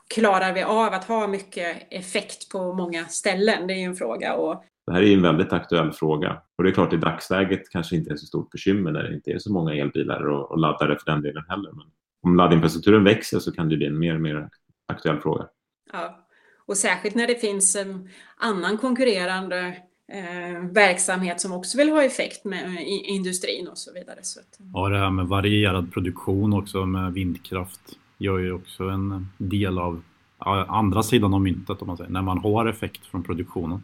klarar 0.09 0.52
vi 0.52 0.62
av 0.62 0.94
att 0.94 1.04
ha 1.04 1.26
mycket 1.26 1.76
effekt 1.90 2.48
på 2.48 2.72
många 2.72 3.09
ställen? 3.09 3.66
Det 3.66 3.74
är 3.74 3.78
ju 3.78 3.85
en 3.85 3.96
fråga 3.96 4.35
och 4.35 4.64
det 4.87 4.92
här 4.92 5.03
är 5.03 5.14
en 5.14 5.22
väldigt 5.22 5.53
aktuell 5.53 5.92
fråga 5.92 6.42
och 6.57 6.64
det 6.64 6.70
är 6.70 6.75
klart 6.75 6.92
i 6.92 6.96
dagsläget 6.96 7.70
kanske 7.70 7.96
inte 7.96 8.12
är 8.12 8.16
så 8.16 8.27
stort 8.27 8.51
bekymmer 8.51 8.92
när 8.92 9.03
det 9.03 9.14
inte 9.14 9.31
är 9.31 9.38
så 9.38 9.53
många 9.53 9.75
elbilar 9.75 10.29
och, 10.29 10.51
och 10.51 10.59
laddare 10.59 10.99
för 10.99 11.11
den 11.11 11.22
delen 11.22 11.44
heller. 11.49 11.72
Men 11.72 11.85
om 12.22 12.37
laddinfrastrukturen 12.37 13.05
växer 13.05 13.38
så 13.38 13.53
kan 13.53 13.68
det 13.68 13.77
bli 13.77 13.87
en 13.87 13.99
mer 13.99 14.14
och 14.14 14.20
mer 14.20 14.49
aktuell 14.87 15.20
fråga. 15.20 15.46
Ja, 15.92 16.27
och 16.66 16.77
särskilt 16.77 17.14
när 17.14 17.27
det 17.27 17.40
finns 17.40 17.77
en 17.77 18.09
annan 18.37 18.79
konkurrerande 18.79 19.77
eh, 20.12 20.70
verksamhet 20.70 21.40
som 21.40 21.53
också 21.53 21.79
vill 21.79 21.90
ha 21.90 22.05
effekt 22.05 22.44
med 22.44 22.83
i, 22.83 23.05
industrin 23.07 23.68
och 23.68 23.79
så 23.79 23.92
vidare. 23.92 24.18
Så 24.22 24.40
att, 24.40 24.59
ja, 24.75 24.88
det 24.88 24.99
här 24.99 25.11
med 25.11 25.27
varierad 25.27 25.92
produktion 25.92 26.53
också 26.53 26.87
med 26.87 27.12
vindkraft 27.12 27.81
gör 28.18 28.38
ju 28.38 28.53
också 28.53 28.85
en 28.85 29.29
del 29.38 29.79
av 29.79 30.03
ja, 30.38 30.66
andra 30.68 31.03
sidan 31.03 31.35
av 31.35 31.40
myntet 31.40 31.83
om 31.83 31.87
man 31.87 31.96
säger, 31.96 32.11
när 32.11 32.22
man 32.22 32.38
har 32.38 32.66
effekt 32.66 33.07
från 33.07 33.22
produktionen. 33.22 33.83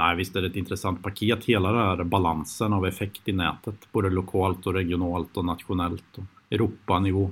Nej, 0.00 0.16
visst 0.16 0.36
är 0.36 0.40
det 0.40 0.46
ett 0.46 0.56
intressant 0.56 1.02
paket, 1.02 1.44
hela 1.44 1.72
den 1.72 1.80
här 1.80 2.04
balansen 2.04 2.72
av 2.72 2.86
effekt 2.86 3.28
i 3.28 3.32
nätet, 3.32 3.92
både 3.92 4.10
lokalt 4.10 4.66
och 4.66 4.74
regionalt 4.74 5.36
och 5.36 5.44
nationellt 5.44 6.18
och 6.18 6.24
Europanivå. 6.50 7.30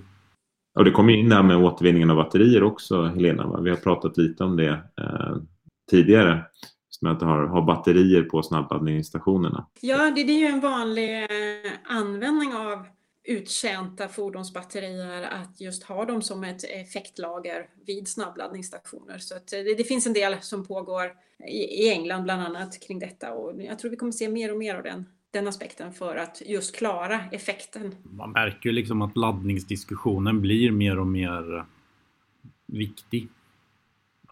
Och 0.78 0.84
det 0.84 0.90
kommer 0.90 1.12
in 1.12 1.32
här 1.32 1.42
med 1.42 1.56
återvinningen 1.56 2.10
av 2.10 2.16
batterier 2.16 2.62
också, 2.62 3.02
Helena. 3.02 3.60
Vi 3.60 3.70
har 3.70 3.76
pratat 3.76 4.16
lite 4.16 4.44
om 4.44 4.56
det 4.56 4.68
eh, 5.00 5.36
tidigare. 5.90 6.44
som 6.88 7.08
att 7.08 7.22
ha, 7.22 7.46
ha 7.46 7.64
batterier 7.64 8.22
på 8.22 8.42
snabbladdningsstationerna. 8.42 9.66
Ja, 9.80 10.10
det, 10.10 10.24
det 10.24 10.32
är 10.32 10.38
ju 10.38 10.46
en 10.46 10.60
vanlig 10.60 11.22
eh, 11.22 11.96
användning 11.96 12.54
av 12.54 12.86
uttjänta 13.28 14.08
fordonsbatterier 14.08 15.22
att 15.22 15.60
just 15.60 15.82
ha 15.82 16.04
dem 16.04 16.22
som 16.22 16.44
ett 16.44 16.64
effektlager 16.64 17.66
vid 17.86 18.08
snabbladdningsstationer. 18.08 19.18
Så 19.18 19.36
att 19.36 19.52
eh, 19.52 19.58
det, 19.58 19.74
det 19.74 19.84
finns 19.84 20.06
en 20.06 20.12
del 20.12 20.36
som 20.40 20.66
pågår 20.66 21.12
i, 21.48 21.84
i 21.84 21.90
England 21.90 22.24
bland 22.24 22.42
annat 22.42 22.80
kring 22.80 22.98
detta 22.98 23.32
och 23.32 23.62
jag 23.62 23.78
tror 23.78 23.90
vi 23.90 23.96
kommer 23.96 24.12
se 24.12 24.28
mer 24.28 24.52
och 24.52 24.58
mer 24.58 24.74
av 24.74 24.82
den 24.82 25.06
den 25.30 25.48
aspekten 25.48 25.92
för 25.92 26.16
att 26.16 26.42
just 26.46 26.76
klara 26.76 27.20
effekten. 27.32 27.94
Man 28.02 28.30
märker 28.30 28.68
ju 28.68 28.72
liksom 28.72 29.02
att 29.02 29.16
laddningsdiskussionen 29.16 30.40
blir 30.40 30.70
mer 30.70 30.98
och 30.98 31.06
mer 31.06 31.64
viktig. 32.66 33.28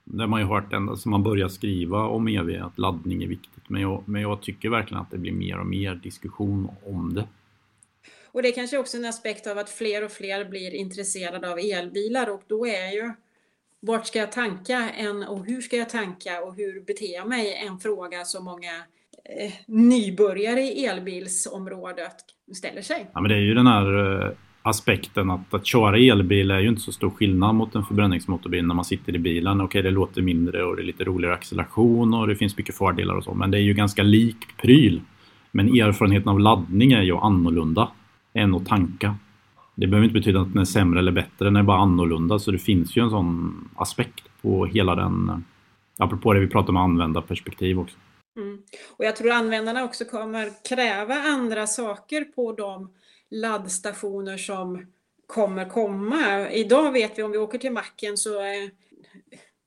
Det 0.04 0.22
har 0.22 0.28
man 0.28 0.40
ju 0.40 0.46
hört 0.46 0.72
ända 0.72 0.96
sedan 0.96 1.10
man 1.10 1.22
började 1.22 1.50
skriva 1.50 2.06
om 2.06 2.28
EV 2.28 2.62
att 2.62 2.78
laddning 2.78 3.22
är 3.22 3.28
viktigt. 3.28 3.68
Men 3.68 3.82
jag, 3.82 4.02
men 4.06 4.22
jag 4.22 4.42
tycker 4.42 4.68
verkligen 4.68 5.02
att 5.02 5.10
det 5.10 5.18
blir 5.18 5.32
mer 5.32 5.58
och 5.58 5.66
mer 5.66 5.94
diskussion 5.94 6.68
om 6.86 7.14
det. 7.14 7.26
Och 8.36 8.42
det 8.42 8.48
är 8.48 8.52
kanske 8.52 8.78
också 8.78 8.96
en 8.96 9.04
aspekt 9.04 9.46
av 9.46 9.58
att 9.58 9.70
fler 9.70 10.04
och 10.04 10.10
fler 10.10 10.44
blir 10.44 10.74
intresserade 10.74 11.52
av 11.52 11.58
elbilar 11.58 12.30
och 12.30 12.42
då 12.46 12.66
är 12.66 12.92
ju 12.92 13.12
vart 13.80 14.06
ska 14.06 14.18
jag 14.18 14.32
tanka 14.32 14.90
en, 14.90 15.22
och 15.22 15.46
hur 15.46 15.60
ska 15.60 15.76
jag 15.76 15.88
tanka 15.88 16.42
och 16.42 16.54
hur 16.54 16.80
beter 16.80 17.14
jag 17.14 17.28
mig 17.28 17.54
en 17.66 17.78
fråga 17.78 18.24
som 18.24 18.44
många 18.44 18.72
eh, 19.38 19.52
nybörjare 19.66 20.60
i 20.60 20.86
elbilsområdet 20.86 22.14
ställer 22.56 22.82
sig. 22.82 23.10
Ja, 23.12 23.20
men 23.20 23.28
det 23.28 23.34
är 23.34 23.40
ju 23.40 23.54
den 23.54 23.66
här 23.66 24.22
eh, 24.24 24.30
aspekten 24.62 25.30
att, 25.30 25.54
att 25.54 25.66
köra 25.66 25.98
elbil 25.98 26.50
är 26.50 26.60
ju 26.60 26.68
inte 26.68 26.82
så 26.82 26.92
stor 26.92 27.10
skillnad 27.10 27.54
mot 27.54 27.74
en 27.74 27.84
förbränningsmotorbil 27.84 28.66
när 28.66 28.74
man 28.74 28.84
sitter 28.84 29.14
i 29.14 29.18
bilen. 29.18 29.60
Okej, 29.60 29.82
det 29.82 29.90
låter 29.90 30.22
mindre 30.22 30.64
och 30.64 30.76
det 30.76 30.82
är 30.82 30.86
lite 30.86 31.04
roligare 31.04 31.34
acceleration 31.34 32.14
och 32.14 32.26
det 32.26 32.36
finns 32.36 32.56
mycket 32.56 32.76
fördelar 32.76 33.14
och 33.14 33.24
så, 33.24 33.34
men 33.34 33.50
det 33.50 33.58
är 33.58 33.62
ju 33.62 33.74
ganska 33.74 34.02
lik 34.02 34.56
pryl. 34.56 35.00
Men 35.52 35.68
erfarenheten 35.68 36.28
av 36.28 36.40
laddning 36.40 36.92
är 36.92 37.02
ju 37.02 37.16
annorlunda 37.16 37.90
än 38.36 38.54
att 38.54 38.66
tanka. 38.66 39.16
Det 39.74 39.86
behöver 39.86 40.04
inte 40.04 40.18
betyda 40.18 40.40
att 40.40 40.52
den 40.52 40.60
är 40.60 40.64
sämre 40.64 40.98
eller 40.98 41.12
bättre, 41.12 41.44
den 41.44 41.56
är 41.56 41.62
bara 41.62 41.78
annorlunda. 41.78 42.38
Så 42.38 42.50
det 42.50 42.58
finns 42.58 42.96
ju 42.96 43.02
en 43.02 43.10
sån 43.10 43.68
aspekt 43.76 44.24
på 44.42 44.66
hela 44.66 44.94
den, 44.94 45.28
eh, 45.28 45.38
apropå 45.98 46.32
det 46.32 46.40
vi 46.40 46.48
pratar 46.48 46.68
om 46.68 46.76
användarperspektiv 46.76 47.78
också. 47.78 47.96
Mm. 48.36 48.58
Och 48.96 49.04
jag 49.04 49.16
tror 49.16 49.30
användarna 49.30 49.84
också 49.84 50.04
kommer 50.04 50.50
kräva 50.68 51.14
andra 51.14 51.66
saker 51.66 52.24
på 52.24 52.52
de 52.52 52.90
laddstationer 53.30 54.36
som 54.36 54.86
kommer 55.26 55.68
komma. 55.68 56.50
Idag 56.50 56.92
vet 56.92 57.18
vi 57.18 57.22
om 57.22 57.30
vi 57.30 57.38
åker 57.38 57.58
till 57.58 57.72
macken 57.72 58.16
så 58.16 58.40
är 58.40 58.70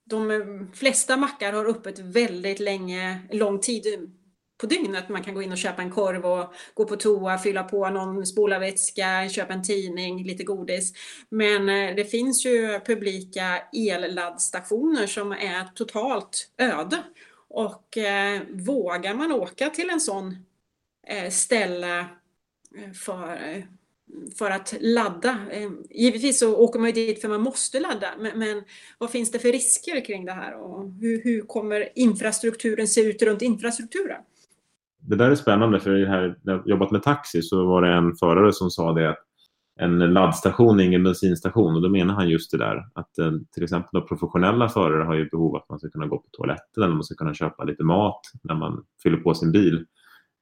de 0.05 0.69
flesta 0.73 1.17
mackar 1.17 1.53
har 1.53 1.65
öppet 1.65 1.99
väldigt 1.99 2.59
länge, 2.59 3.19
lång 3.31 3.59
tid 3.59 4.11
på 4.59 4.65
dygnet. 4.65 5.09
Man 5.09 5.23
kan 5.23 5.33
gå 5.33 5.41
in 5.41 5.51
och 5.51 5.57
köpa 5.57 5.81
en 5.81 5.91
korv 5.91 6.25
och 6.25 6.53
gå 6.73 6.85
på 6.85 6.95
toa, 6.95 7.37
fylla 7.37 7.63
på 7.63 7.89
någon 7.89 8.25
spolarvätska, 8.25 9.29
köpa 9.29 9.53
en 9.53 9.63
tidning, 9.63 10.23
lite 10.23 10.43
godis. 10.43 10.93
Men 11.29 11.69
eh, 11.69 11.95
det 11.95 12.05
finns 12.05 12.45
ju 12.45 12.79
publika 12.79 13.61
elladdstationer 13.73 15.07
som 15.07 15.31
är 15.31 15.73
totalt 15.75 16.51
öde. 16.57 17.03
Och 17.49 17.97
eh, 17.97 18.41
vågar 18.49 19.13
man 19.13 19.31
åka 19.31 19.69
till 19.69 19.89
en 19.89 20.01
sån 20.01 20.45
eh, 21.07 21.29
ställe 21.29 21.99
eh, 22.77 22.91
för, 23.05 23.33
eh, 23.33 23.63
för 24.37 24.51
att 24.51 24.73
ladda. 24.79 25.37
Givetvis 25.89 26.39
så 26.39 26.57
åker 26.57 26.79
man 26.79 26.89
ju 26.89 26.93
dit 26.93 27.21
för 27.21 27.27
man 27.27 27.41
måste 27.41 27.79
ladda, 27.79 28.13
men, 28.19 28.39
men, 28.39 28.63
vad 28.97 29.11
finns 29.11 29.31
det 29.31 29.39
för 29.39 29.51
risker 29.51 30.05
kring 30.05 30.25
det 30.25 30.31
här 30.31 30.53
och 30.53 30.91
hur, 30.91 31.23
hur 31.23 31.41
kommer 31.41 31.89
infrastrukturen 31.95 32.87
se 32.87 33.01
ut 33.01 33.21
runt 33.21 33.41
infrastrukturen? 33.41 34.21
Det 35.09 35.15
där 35.15 35.31
är 35.31 35.35
spännande 35.35 35.79
för 35.79 36.05
här, 36.05 36.37
när 36.41 36.53
jag 36.53 36.67
jobbat 36.67 36.91
med 36.91 37.03
taxi 37.03 37.41
så 37.41 37.65
var 37.65 37.81
det 37.81 37.93
en 37.93 38.15
förare 38.15 38.53
som 38.53 38.69
sa 38.69 38.93
det 38.93 39.09
att 39.09 39.17
en 39.79 39.99
laddstation 39.99 40.79
är 40.79 40.83
ingen 40.83 41.03
bensinstation 41.03 41.75
och 41.75 41.81
då 41.81 41.89
menar 41.89 42.13
han 42.13 42.29
just 42.29 42.51
det 42.51 42.57
där 42.57 42.87
att 42.93 43.17
eh, 43.17 43.31
till 43.53 43.63
exempel 43.63 43.89
då 43.91 44.07
professionella 44.07 44.69
förare 44.69 45.03
har 45.03 45.15
ju 45.15 45.29
behov 45.29 45.55
att 45.55 45.69
man 45.69 45.79
ska 45.79 45.89
kunna 45.89 46.07
gå 46.07 46.17
på 46.17 46.27
toaletten 46.31 46.83
eller 46.83 46.93
man 46.93 47.03
ska 47.03 47.15
kunna 47.15 47.33
köpa 47.33 47.63
lite 47.63 47.83
mat 47.83 48.21
när 48.43 48.55
man 48.55 48.85
fyller 49.03 49.17
på 49.17 49.33
sin 49.33 49.51
bil. 49.51 49.85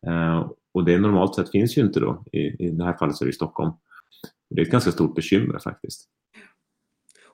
Eh, 0.07 0.49
och 0.73 0.85
det 0.85 0.99
normalt 0.99 1.35
sett 1.35 1.51
finns 1.51 1.77
ju 1.77 1.81
inte 1.81 1.99
då. 1.99 2.23
I, 2.31 2.37
i 2.37 2.71
det 2.71 2.83
här 2.83 2.97
fallet 2.97 3.15
så 3.15 3.23
är 3.23 3.25
det 3.25 3.31
i 3.31 3.33
Stockholm. 3.33 3.71
Det 4.49 4.61
är 4.61 4.65
ett 4.65 4.71
ganska 4.71 4.91
stort 4.91 5.15
bekymmer 5.15 5.59
faktiskt. 5.59 6.09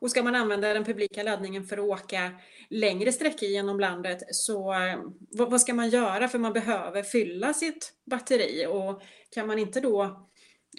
Och 0.03 0.11
ska 0.11 0.23
man 0.23 0.35
använda 0.35 0.73
den 0.73 0.83
publika 0.83 1.23
laddningen 1.23 1.63
för 1.63 1.77
att 1.77 1.83
åka 1.83 2.31
längre 2.69 3.11
sträckor 3.11 3.49
genom 3.49 3.79
landet 3.79 4.17
så 4.31 4.73
eh, 4.73 4.99
vad, 5.31 5.51
vad, 5.51 5.61
ska 5.61 5.73
man 5.73 5.89
göra? 5.89 6.27
För 6.27 6.39
man 6.39 6.53
behöver 6.53 7.03
fylla 7.03 7.53
sitt 7.53 7.93
batteri 8.05 8.65
och 8.69 9.01
kan 9.35 9.47
man 9.47 9.59
inte 9.59 9.81
då 9.81 10.27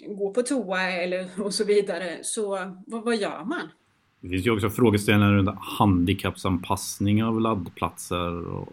gå 0.07 0.33
på 0.33 0.41
toa 0.41 0.81
eller 0.81 1.29
och 1.43 1.53
så 1.53 1.63
vidare 1.63 2.19
så 2.21 2.49
vad, 2.87 3.03
vad 3.03 3.17
gör 3.17 3.45
man? 3.45 3.69
Det 4.21 4.29
finns 4.29 4.45
ju 4.45 4.51
också 4.51 4.69
frågeställningar 4.69 5.33
runt 5.33 5.59
handikappsanpassning 5.59 7.23
av 7.23 7.41
laddplatser. 7.41 8.47
Och, 8.47 8.69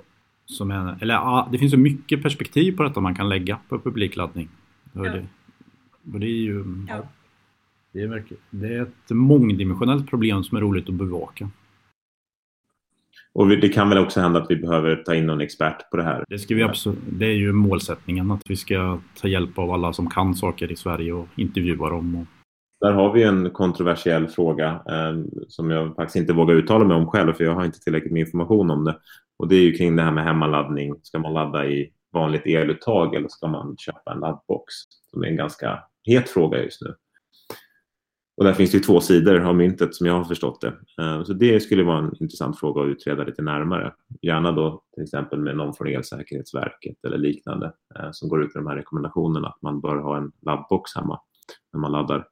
som 0.46 0.70
är, 0.70 1.02
eller, 1.02 1.50
det 1.52 1.58
finns 1.58 1.72
så 1.72 1.78
mycket 1.78 2.22
perspektiv 2.22 2.76
på 2.76 2.82
detta 2.82 3.00
man 3.00 3.14
kan 3.14 3.28
lägga 3.28 3.58
på 3.68 3.78
publikladdning. 3.78 4.48
Ja. 4.92 5.02
Det, 5.02 5.26
och 6.12 6.20
det 6.20 6.26
är 6.26 6.42
ju... 6.42 6.64
Ja. 6.88 7.08
Det 7.92 8.02
är, 8.02 8.24
det 8.50 8.74
är 8.74 8.82
ett 8.82 9.10
mångdimensionellt 9.10 10.10
problem 10.10 10.44
som 10.44 10.56
är 10.56 10.60
roligt 10.60 10.88
att 10.88 10.94
bevaka. 10.94 11.50
Och 13.34 13.48
det 13.48 13.68
kan 13.68 13.88
väl 13.88 13.98
också 13.98 14.20
hända 14.20 14.42
att 14.42 14.50
vi 14.50 14.56
behöver 14.56 14.96
ta 14.96 15.14
in 15.14 15.26
någon 15.26 15.40
expert 15.40 15.90
på 15.90 15.96
det 15.96 16.02
här? 16.02 16.24
Det, 16.28 16.38
ska 16.38 16.54
vi 16.54 16.62
absolut, 16.62 16.98
det 17.12 17.26
är 17.26 17.34
ju 17.34 17.52
målsättningen 17.52 18.30
att 18.30 18.42
vi 18.48 18.56
ska 18.56 19.00
ta 19.20 19.28
hjälp 19.28 19.58
av 19.58 19.70
alla 19.70 19.92
som 19.92 20.10
kan 20.10 20.34
saker 20.34 20.72
i 20.72 20.76
Sverige 20.76 21.12
och 21.12 21.28
intervjua 21.36 21.90
dem. 21.90 22.16
Och... 22.16 22.26
Där 22.80 22.92
har 22.92 23.12
vi 23.12 23.22
en 23.22 23.50
kontroversiell 23.50 24.28
fråga 24.28 24.68
eh, 24.68 25.42
som 25.48 25.70
jag 25.70 25.96
faktiskt 25.96 26.16
inte 26.16 26.32
vågar 26.32 26.54
uttala 26.54 26.84
mig 26.84 26.96
om 26.96 27.06
själv 27.06 27.32
för 27.32 27.44
jag 27.44 27.54
har 27.54 27.64
inte 27.64 27.80
tillräckligt 27.80 28.12
med 28.12 28.20
information 28.20 28.70
om 28.70 28.84
det. 28.84 28.96
Och 29.38 29.48
det 29.48 29.56
är 29.56 29.62
ju 29.62 29.72
kring 29.72 29.96
det 29.96 30.02
här 30.02 30.12
med 30.12 30.24
hemmaladdning. 30.24 30.94
Ska 31.02 31.18
man 31.18 31.32
ladda 31.32 31.66
i 31.66 31.92
vanligt 32.12 32.46
eluttag 32.46 33.14
eller 33.14 33.28
ska 33.28 33.46
man 33.46 33.76
köpa 33.78 34.12
en 34.12 34.20
laddbox? 34.20 34.74
Som 35.10 35.22
är 35.22 35.26
en 35.26 35.36
ganska 35.36 35.78
het 36.04 36.28
fråga 36.28 36.62
just 36.62 36.82
nu. 36.82 36.94
Och 38.42 38.48
där 38.48 38.54
finns 38.54 38.70
det 38.70 38.80
två 38.80 39.00
sidor 39.00 39.40
av 39.40 39.56
myntet 39.56 39.94
som 39.94 40.06
jag 40.06 40.14
har 40.14 40.24
förstått 40.24 40.60
det. 40.60 40.74
Eh, 41.02 41.24
så 41.24 41.32
det 41.32 41.60
skulle 41.60 41.82
vara 41.82 41.98
en 41.98 42.16
intressant 42.20 42.58
fråga 42.58 42.82
att 42.82 42.88
utreda 42.88 43.24
lite 43.24 43.42
närmare. 43.42 43.94
Gärna 44.22 44.52
då 44.52 44.82
till 44.94 45.02
exempel 45.02 45.38
med 45.38 45.56
någon 45.56 45.74
från 45.74 45.86
Elsäkerhetsverket 45.86 47.04
eller 47.06 47.18
liknande 47.18 47.72
eh, 47.98 48.08
som 48.12 48.28
går 48.28 48.44
ut 48.44 48.54
med 48.54 48.64
de 48.64 48.68
här 48.68 48.76
rekommendationerna 48.76 49.48
att 49.48 49.62
man 49.62 49.80
bör 49.80 49.96
ha 49.96 50.16
en 50.16 50.32
laddbox 50.46 50.94
hemma 50.94 51.20
när 51.72 51.80
man 51.80 51.92
laddar. 51.92 52.26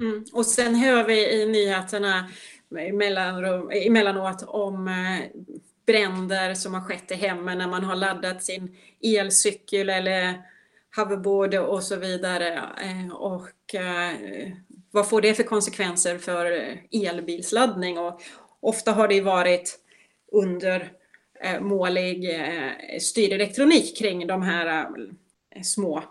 Mm. 0.00 0.24
Och 0.32 0.46
sen 0.46 0.74
hör 0.74 1.04
vi 1.06 1.42
i 1.42 1.46
nyheterna 1.46 2.28
emellanåt 3.86 4.44
om 4.46 4.88
eh, 4.88 5.40
bränder 5.86 6.54
som 6.54 6.74
har 6.74 6.80
skett 6.80 7.10
i 7.10 7.14
hemmen 7.14 7.58
när 7.58 7.68
man 7.68 7.84
har 7.84 7.96
laddat 7.96 8.42
sin 8.42 8.76
elcykel 9.00 9.90
eller 9.90 10.42
hoverboard 10.96 11.54
och 11.54 11.82
så 11.82 11.96
vidare. 11.96 12.62
Och 13.12 13.74
vad 14.92 15.08
får 15.08 15.20
det 15.20 15.34
för 15.34 15.42
konsekvenser 15.42 16.18
för 16.18 16.52
eh, 16.52 17.08
elbilsladdning? 17.08 17.98
Och 17.98 18.22
ofta 18.60 18.92
har 18.92 19.08
det 19.08 19.20
varit 19.20 19.78
undermålig 20.32 22.34
eh, 22.34 22.66
eh, 22.66 22.98
styrelektronik 23.00 23.98
kring 23.98 24.26
de 24.26 24.42
här 24.42 24.86
små 25.62 26.04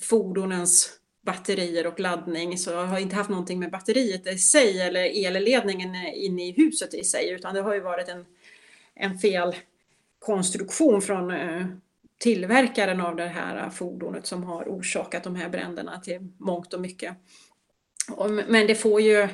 fordonens 0.00 0.98
batterier 1.26 1.86
och 1.86 2.00
laddning 2.00 2.58
så 2.58 2.70
jag 2.70 2.86
har 2.86 2.98
inte 2.98 3.16
haft 3.16 3.30
någonting 3.30 3.58
med 3.58 3.70
batteriet 3.70 4.26
i 4.26 4.38
sig 4.38 4.80
eller 4.80 5.26
elledningen 5.26 5.94
inne 6.14 6.48
i 6.48 6.52
huset 6.52 6.94
i 6.94 7.04
sig 7.04 7.30
utan 7.30 7.54
det 7.54 7.60
har 7.60 7.74
ju 7.74 7.80
varit 7.80 8.08
en, 8.08 8.24
en 8.94 9.18
fel 9.18 9.56
konstruktion 10.18 11.02
från 11.02 11.32
tillverkaren 12.18 13.00
av 13.00 13.16
det 13.16 13.28
här 13.28 13.70
fordonet 13.70 14.26
som 14.26 14.44
har 14.44 14.64
orsakat 14.64 15.24
de 15.24 15.36
här 15.36 15.48
bränderna 15.48 16.00
till 16.00 16.28
mångt 16.38 16.74
och 16.74 16.80
mycket. 16.80 17.16
Men 18.48 18.66
det 18.66 18.74
får 18.74 19.00
ju 19.00 19.28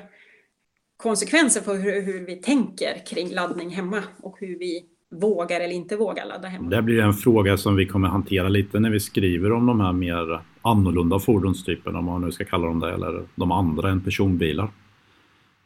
konsekvenser 0.97 1.61
för 1.61 1.75
hur, 1.75 2.03
hur, 2.03 2.27
vi 2.27 2.37
tänker 2.37 3.07
kring 3.07 3.31
laddning 3.35 3.71
hemma 3.71 4.03
och 4.23 4.37
hur 4.41 4.59
vi 4.59 4.85
vågar 5.11 5.61
eller 5.61 5.75
inte 5.75 5.97
vågar 5.97 6.27
ladda 6.27 6.49
hemma. 6.49 6.71
Det 6.71 6.83
blir 6.83 7.01
en 7.01 7.15
fråga 7.15 7.57
som 7.57 7.77
vi 7.77 7.87
kommer 7.87 8.09
hantera 8.09 8.49
lite 8.49 8.81
när 8.81 8.91
vi 8.91 9.01
skriver 9.01 9.53
om 9.53 9.67
de 9.67 9.81
här 9.81 9.93
mer 9.93 10.41
annorlunda 10.63 11.19
fordonstyperna, 11.19 11.99
om 11.99 12.05
man 12.05 12.21
nu 12.21 12.33
ska 12.33 12.45
kalla 12.45 12.67
dem 12.67 12.81
det, 12.81 12.95
eller 12.95 13.25
de 13.35 13.53
andra 13.53 13.91
än 13.91 14.01
personbilar. 14.01 14.71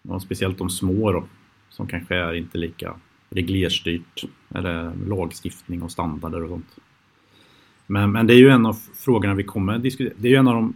Och 0.08 0.22
speciellt 0.22 0.58
de 0.58 0.70
små 0.70 1.12
då, 1.12 1.24
som 1.68 1.86
kanske 1.86 2.14
är 2.14 2.34
inte 2.34 2.58
lika 2.58 2.94
reglerstyrt, 3.30 4.24
eller 4.54 4.92
lagstiftning 5.06 5.82
och 5.82 5.92
standarder 5.92 6.42
och 6.42 6.48
sånt. 6.48 6.76
Men, 7.86 8.12
men 8.12 8.26
det 8.26 8.34
är 8.34 8.38
ju 8.38 8.48
en 8.48 8.66
av 8.66 8.76
frågorna 8.94 9.34
vi 9.34 9.44
kommer 9.44 9.78
diskutera. 9.78 10.14
Det 10.16 10.28
är 10.28 10.30
ju 10.30 10.36
en 10.36 10.48
av 10.48 10.54
de, 10.54 10.74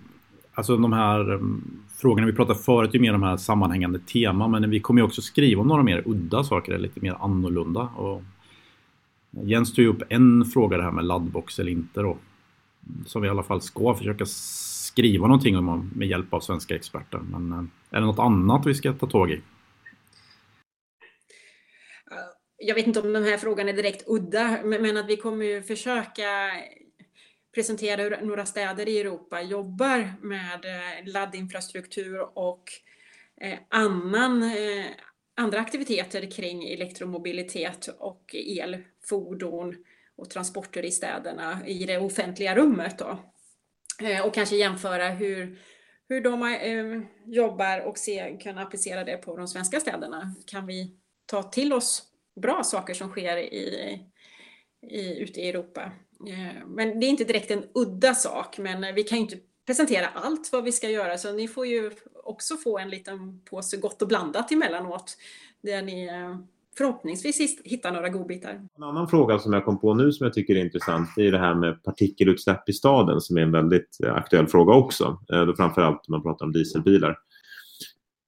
alltså 0.54 0.76
de 0.76 0.92
här 0.92 1.20
mm, 1.20 1.62
frågorna 1.96 2.26
vi 2.26 2.32
pratade 2.32 2.58
förut 2.58 2.94
är 2.94 2.98
mer 2.98 3.12
de 3.12 3.22
här 3.22 3.36
sammanhängande 3.36 3.98
teman 3.98 4.50
men 4.50 4.70
vi 4.70 4.80
kommer 4.80 5.00
ju 5.00 5.06
också 5.06 5.22
skriva 5.22 5.60
om 5.60 5.68
några 5.68 5.82
mer 5.82 6.02
udda 6.06 6.44
saker, 6.44 6.78
lite 6.78 7.00
mer 7.00 7.16
annorlunda. 7.20 7.80
Och, 7.80 8.22
Jens 9.30 9.74
tog 9.74 9.86
upp 9.86 10.02
en 10.08 10.44
fråga 10.44 10.76
det 10.76 10.82
här 10.82 10.90
med 10.90 11.04
laddbox 11.04 11.58
eller 11.58 11.72
inte 11.72 12.00
då. 12.00 12.16
Som 13.06 13.22
vi 13.22 13.28
i 13.28 13.30
alla 13.30 13.42
fall 13.42 13.60
ska 13.60 13.94
försöka 13.94 14.26
skriva 14.26 15.26
någonting 15.26 15.56
om 15.56 15.90
med 15.94 16.08
hjälp 16.08 16.34
av 16.34 16.40
svenska 16.40 16.74
experter. 16.74 17.18
Men 17.18 17.52
eh, 17.52 17.96
är 17.96 18.00
det 18.00 18.06
något 18.06 18.18
annat 18.18 18.66
vi 18.66 18.74
ska 18.74 18.92
ta 18.92 19.06
tag 19.06 19.30
i? 19.30 19.40
Jag 22.58 22.74
vet 22.74 22.86
inte 22.86 23.00
om 23.00 23.12
den 23.12 23.24
här 23.24 23.36
frågan 23.36 23.68
är 23.68 23.72
direkt 23.72 24.04
udda, 24.06 24.58
men 24.64 24.96
att 24.96 25.08
vi 25.08 25.16
kommer 25.16 25.44
ju 25.44 25.62
försöka 25.62 26.50
presentera 27.56 28.02
hur 28.02 28.26
några 28.26 28.46
städer 28.46 28.88
i 28.88 29.00
Europa 29.00 29.42
jobbar 29.42 30.12
med 30.22 30.64
eh, 30.64 31.12
laddinfrastruktur 31.12 32.38
och 32.38 32.62
eh, 33.40 33.58
annan, 33.68 34.42
eh, 34.42 34.84
andra 35.36 35.60
aktiviteter 35.60 36.30
kring 36.30 36.64
elektromobilitet 36.64 37.88
och 37.98 38.34
elfordon 38.34 39.76
och 40.16 40.30
transporter 40.30 40.84
i 40.84 40.90
städerna 40.90 41.66
i 41.66 41.84
det 41.84 41.98
offentliga 41.98 42.54
rummet. 42.54 42.98
Då. 42.98 43.18
Och 44.24 44.34
kanske 44.34 44.56
jämföra 44.56 45.08
hur, 45.08 45.58
hur 46.08 46.20
de 46.20 47.06
jobbar 47.26 47.80
och 47.80 47.98
se, 47.98 48.38
kunna 48.42 48.62
applicera 48.62 49.04
det 49.04 49.16
på 49.16 49.36
de 49.36 49.48
svenska 49.48 49.80
städerna. 49.80 50.34
Kan 50.46 50.66
vi 50.66 50.96
ta 51.26 51.42
till 51.42 51.72
oss 51.72 52.02
bra 52.40 52.64
saker 52.64 52.94
som 52.94 53.08
sker 53.08 53.36
i, 53.36 54.00
i, 54.90 55.18
ute 55.18 55.40
i 55.40 55.48
Europa? 55.48 55.92
Eh, 56.28 56.66
men 56.66 57.00
det 57.00 57.06
är 57.06 57.10
inte 57.10 57.24
direkt 57.24 57.50
en 57.50 57.64
udda 57.74 58.14
sak, 58.14 58.58
men 58.58 58.94
vi 58.94 59.02
kan 59.02 59.18
ju 59.18 59.22
inte 59.22 59.36
presentera 59.66 60.06
allt 60.14 60.52
vad 60.52 60.64
vi 60.64 60.72
ska 60.72 60.90
göra, 60.90 61.18
så 61.18 61.32
ni 61.32 61.48
får 61.48 61.66
ju 61.66 61.90
också 62.24 62.56
få 62.56 62.78
en 62.78 62.90
liten 62.90 63.40
påse 63.50 63.76
gott 63.76 64.02
och 64.02 64.08
blandat 64.08 64.52
emellanåt, 64.52 65.16
där 65.62 65.82
ni 65.82 66.06
eh, 66.06 66.36
förhoppningsvis 66.78 67.60
hittar 67.64 67.92
några 67.92 68.08
godbitar. 68.08 68.68
En 68.76 68.82
annan 68.82 69.08
fråga 69.08 69.38
som 69.38 69.52
jag 69.52 69.64
kom 69.64 69.80
på 69.80 69.94
nu 69.94 70.12
som 70.12 70.24
jag 70.24 70.34
tycker 70.34 70.54
är 70.54 70.64
intressant 70.64 71.08
är 71.16 71.32
det 71.32 71.38
här 71.38 71.54
med 71.54 71.82
partikelutsläpp 71.82 72.68
i 72.68 72.72
staden 72.72 73.20
som 73.20 73.36
är 73.36 73.42
en 73.42 73.52
väldigt 73.52 73.98
eh, 74.04 74.14
aktuell 74.14 74.46
fråga 74.46 74.74
också. 74.74 75.18
Framförallt 75.56 76.08
när 76.08 76.16
man 76.16 76.22
pratar 76.22 76.46
om 76.46 76.52
dieselbilar. 76.52 77.18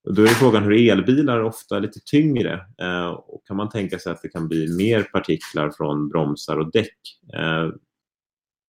Då 0.04 0.22
är 0.22 0.26
frågan 0.26 0.62
hur 0.62 0.90
elbilar 0.90 1.42
ofta 1.42 1.76
är 1.76 1.80
lite 1.80 2.00
tyngre 2.04 2.60
eh, 2.82 3.06
och 3.06 3.42
kan 3.46 3.56
man 3.56 3.68
tänka 3.68 3.98
sig 3.98 4.12
att 4.12 4.22
det 4.22 4.28
kan 4.28 4.48
bli 4.48 4.76
mer 4.76 5.02
partiklar 5.02 5.70
från 5.70 6.08
bromsar 6.08 6.56
och 6.56 6.72
däck? 6.72 6.98
Eh, 7.34 7.72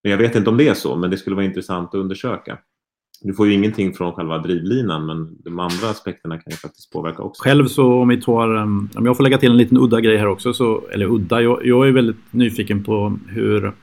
men 0.03 0.11
jag 0.11 0.17
vet 0.17 0.35
inte 0.35 0.49
om 0.49 0.57
det 0.57 0.67
är 0.67 0.73
så, 0.73 0.95
men 0.95 1.11
det 1.11 1.17
skulle 1.17 1.35
vara 1.35 1.45
intressant 1.45 1.89
att 1.89 1.99
undersöka. 1.99 2.59
Du 3.21 3.33
får 3.33 3.47
ju 3.47 3.53
ingenting 3.53 3.93
från 3.93 4.13
själva 4.13 4.37
drivlinan 4.37 5.05
men 5.05 5.37
de 5.43 5.59
andra 5.59 5.89
aspekterna 5.89 6.37
kan 6.37 6.51
ju 6.51 6.57
faktiskt 6.57 6.91
påverka 6.91 7.21
också. 7.21 7.43
Själv 7.43 7.65
så 7.65 7.93
om 7.93 8.07
vi 8.07 8.21
tar, 8.21 8.55
ehm, 8.55 8.89
om 8.95 9.05
jag 9.05 9.17
får 9.17 9.23
lägga 9.23 9.37
till 9.37 9.51
en 9.51 9.57
liten 9.57 9.77
udda 9.77 10.01
grej 10.01 10.17
här 10.17 10.27
också, 10.27 10.53
så, 10.53 10.87
eller 10.91 11.05
udda, 11.05 11.41
jag, 11.41 11.65
jag 11.65 11.87
är 11.87 11.91
väldigt 11.91 12.33
nyfiken 12.33 12.83
på 12.83 13.19
hur 13.27 13.73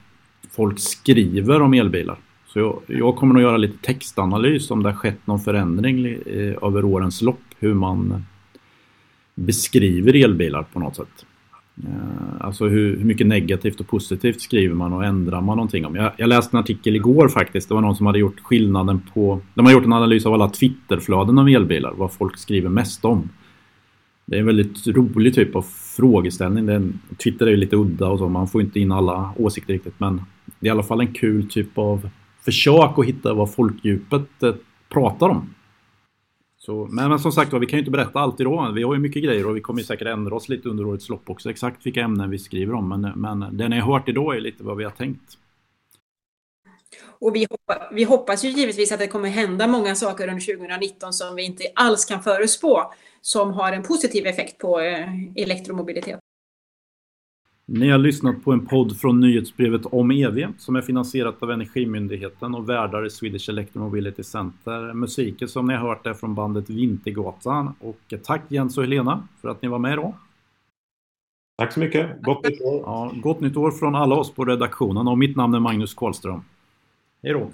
folk 0.50 0.78
skriver 0.78 1.62
om 1.62 1.74
elbilar. 1.74 2.18
Så 2.56 2.60
jag, 2.60 2.82
jag 2.98 3.16
kommer 3.16 3.34
nog 3.34 3.42
göra 3.42 3.56
lite 3.56 3.78
textanalys 3.86 4.70
om 4.70 4.82
det 4.82 4.88
har 4.88 4.96
skett 4.96 5.26
någon 5.26 5.40
förändring 5.40 6.06
eh, 6.06 6.54
över 6.62 6.84
årens 6.84 7.22
lopp, 7.22 7.40
hur 7.58 7.74
man 7.74 8.24
beskriver 9.34 10.24
elbilar 10.24 10.62
på 10.62 10.80
något 10.80 10.96
sätt. 10.96 11.26
Eh, 11.84 12.46
alltså 12.46 12.66
hur, 12.66 12.96
hur, 12.96 13.04
mycket 13.04 13.26
negativt 13.26 13.80
och 13.80 13.88
positivt 13.88 14.40
skriver 14.40 14.74
man 14.74 14.92
och 14.92 15.04
ändrar 15.04 15.40
man 15.40 15.56
någonting 15.56 15.86
om. 15.86 15.94
Jag, 15.94 16.12
jag, 16.16 16.28
läste 16.28 16.56
en 16.56 16.60
artikel 16.60 16.96
igår 16.96 17.28
faktiskt. 17.28 17.68
Det 17.68 17.74
var 17.74 17.80
någon 17.80 17.96
som 17.96 18.06
hade 18.06 18.18
gjort 18.18 18.40
skillnaden 18.40 19.00
på... 19.14 19.40
De 19.54 19.66
har 19.66 19.72
gjort 19.72 19.84
en 19.84 19.92
analys 19.92 20.26
av 20.26 20.34
alla 20.34 20.48
Twitterflöden 20.48 21.38
av 21.38 21.48
elbilar. 21.48 21.92
Vad 21.96 22.12
folk 22.12 22.38
skriver 22.38 22.68
mest 22.68 23.04
om. 23.04 23.28
Det 24.26 24.36
är 24.36 24.40
en 24.40 24.46
väldigt 24.46 24.86
rolig 24.86 25.34
typ 25.34 25.56
av 25.56 25.66
frågeställning. 25.96 26.66
Den, 26.66 27.00
Twitter 27.24 27.46
är 27.46 27.50
ju 27.50 27.56
lite 27.56 27.76
udda 27.76 28.08
och 28.08 28.18
så. 28.18 28.28
Man 28.28 28.48
får 28.48 28.60
inte 28.60 28.80
in 28.80 28.92
alla 28.92 29.30
åsikter 29.36 29.72
riktigt. 29.72 30.00
Men 30.00 30.22
det 30.60 30.66
är 30.66 30.68
i 30.68 30.70
alla 30.70 30.82
fall 30.82 31.00
en 31.00 31.12
kul 31.12 31.48
typ 31.48 31.78
av 31.78 32.08
försök 32.46 32.98
att 32.98 33.06
hitta 33.06 33.34
vad 33.34 33.54
folkdjupet 33.54 34.42
eh, 34.42 34.54
pratar 34.88 35.28
om. 35.28 35.54
Så, 36.58 36.88
men, 36.90 37.08
men, 37.08 37.18
som 37.18 37.32
sagt 37.32 37.52
vi 37.52 37.66
kan 37.66 37.76
ju 37.76 37.78
inte 37.78 37.90
berätta 37.90 38.18
allt 38.18 38.40
idag. 38.40 38.72
Vi 38.72 38.82
har 38.82 38.94
ju 38.94 39.00
mycket 39.00 39.24
grejer 39.24 39.46
och 39.46 39.56
vi 39.56 39.60
kommer 39.60 39.82
säkert 39.82 40.08
ändra 40.08 40.34
oss 40.34 40.48
lite 40.48 40.68
under 40.68 40.86
årets 40.86 41.08
lopp 41.08 41.30
också. 41.30 41.50
Exakt 41.50 41.86
vilka 41.86 42.00
ämnen 42.00 42.30
vi 42.30 42.38
skriver 42.38 42.74
om. 42.74 42.88
Men, 42.88 43.20
men 43.20 43.56
det 43.56 43.68
ni 43.68 43.78
har 43.78 43.92
hört 43.92 44.08
idag 44.08 44.36
är 44.36 44.40
lite 44.40 44.64
vad 44.64 44.76
vi 44.76 44.84
har 44.84 44.90
tänkt. 44.90 45.38
Och 47.18 47.34
vi, 47.34 47.46
hoppas, 47.50 47.88
vi 47.92 48.04
hoppas 48.04 48.44
ju 48.44 48.48
givetvis 48.48 48.92
att 48.92 48.98
det 48.98 49.06
kommer 49.06 49.28
hända 49.28 49.66
många 49.66 49.94
saker 49.94 50.28
under 50.28 50.56
2019 50.56 51.12
som 51.12 51.36
vi 51.36 51.42
inte 51.44 51.64
alls 51.74 52.04
kan 52.04 52.22
förutspå. 52.22 52.92
Som 53.20 53.52
har 53.52 53.72
en 53.72 53.82
positiv 53.82 54.26
effekt 54.26 54.58
på 54.58 54.80
eh, 54.80 55.08
elektromobilitet. 55.36 56.20
Ni 57.68 57.90
har 57.90 57.98
lyssnat 57.98 58.44
på 58.44 58.52
en 58.52 58.66
podd 58.66 58.96
från 58.96 59.20
nyhetsbrevet 59.20 59.86
om 59.86 60.10
EV 60.10 60.52
som 60.58 60.76
är 60.76 60.82
finansierat 60.82 61.42
av 61.42 61.50
Energimyndigheten 61.50 62.54
och 62.54 62.68
värdar 62.68 63.06
i 63.06 63.10
Swedish 63.10 63.48
Electromobility 63.48 64.22
Center. 64.22 64.92
Musiken 64.92 65.48
som 65.48 65.66
ni 65.66 65.74
har 65.74 65.88
hört 65.88 66.06
är 66.06 66.14
från 66.14 66.34
bandet 66.34 66.70
Vintergatan 66.70 67.74
och 67.80 68.14
tack 68.24 68.42
Jens 68.48 68.78
och 68.78 68.84
Helena 68.84 69.28
för 69.40 69.48
att 69.48 69.62
ni 69.62 69.68
var 69.68 69.78
med 69.78 69.92
idag. 69.92 70.12
Tack 71.58 71.72
så 71.72 71.80
mycket. 71.80 72.22
Gott 72.22 72.48
nytt 72.48 72.60
år. 72.60 72.82
Ja, 72.86 73.12
gott 73.14 73.40
nytt 73.40 73.56
år 73.56 73.70
från 73.70 73.94
alla 73.94 74.14
oss 74.14 74.34
på 74.34 74.44
redaktionen 74.44 75.08
och 75.08 75.18
mitt 75.18 75.36
namn 75.36 75.54
är 75.54 75.60
Magnus 75.60 75.94
Karlström. 75.94 76.40
Hej 77.22 77.32
då. 77.32 77.50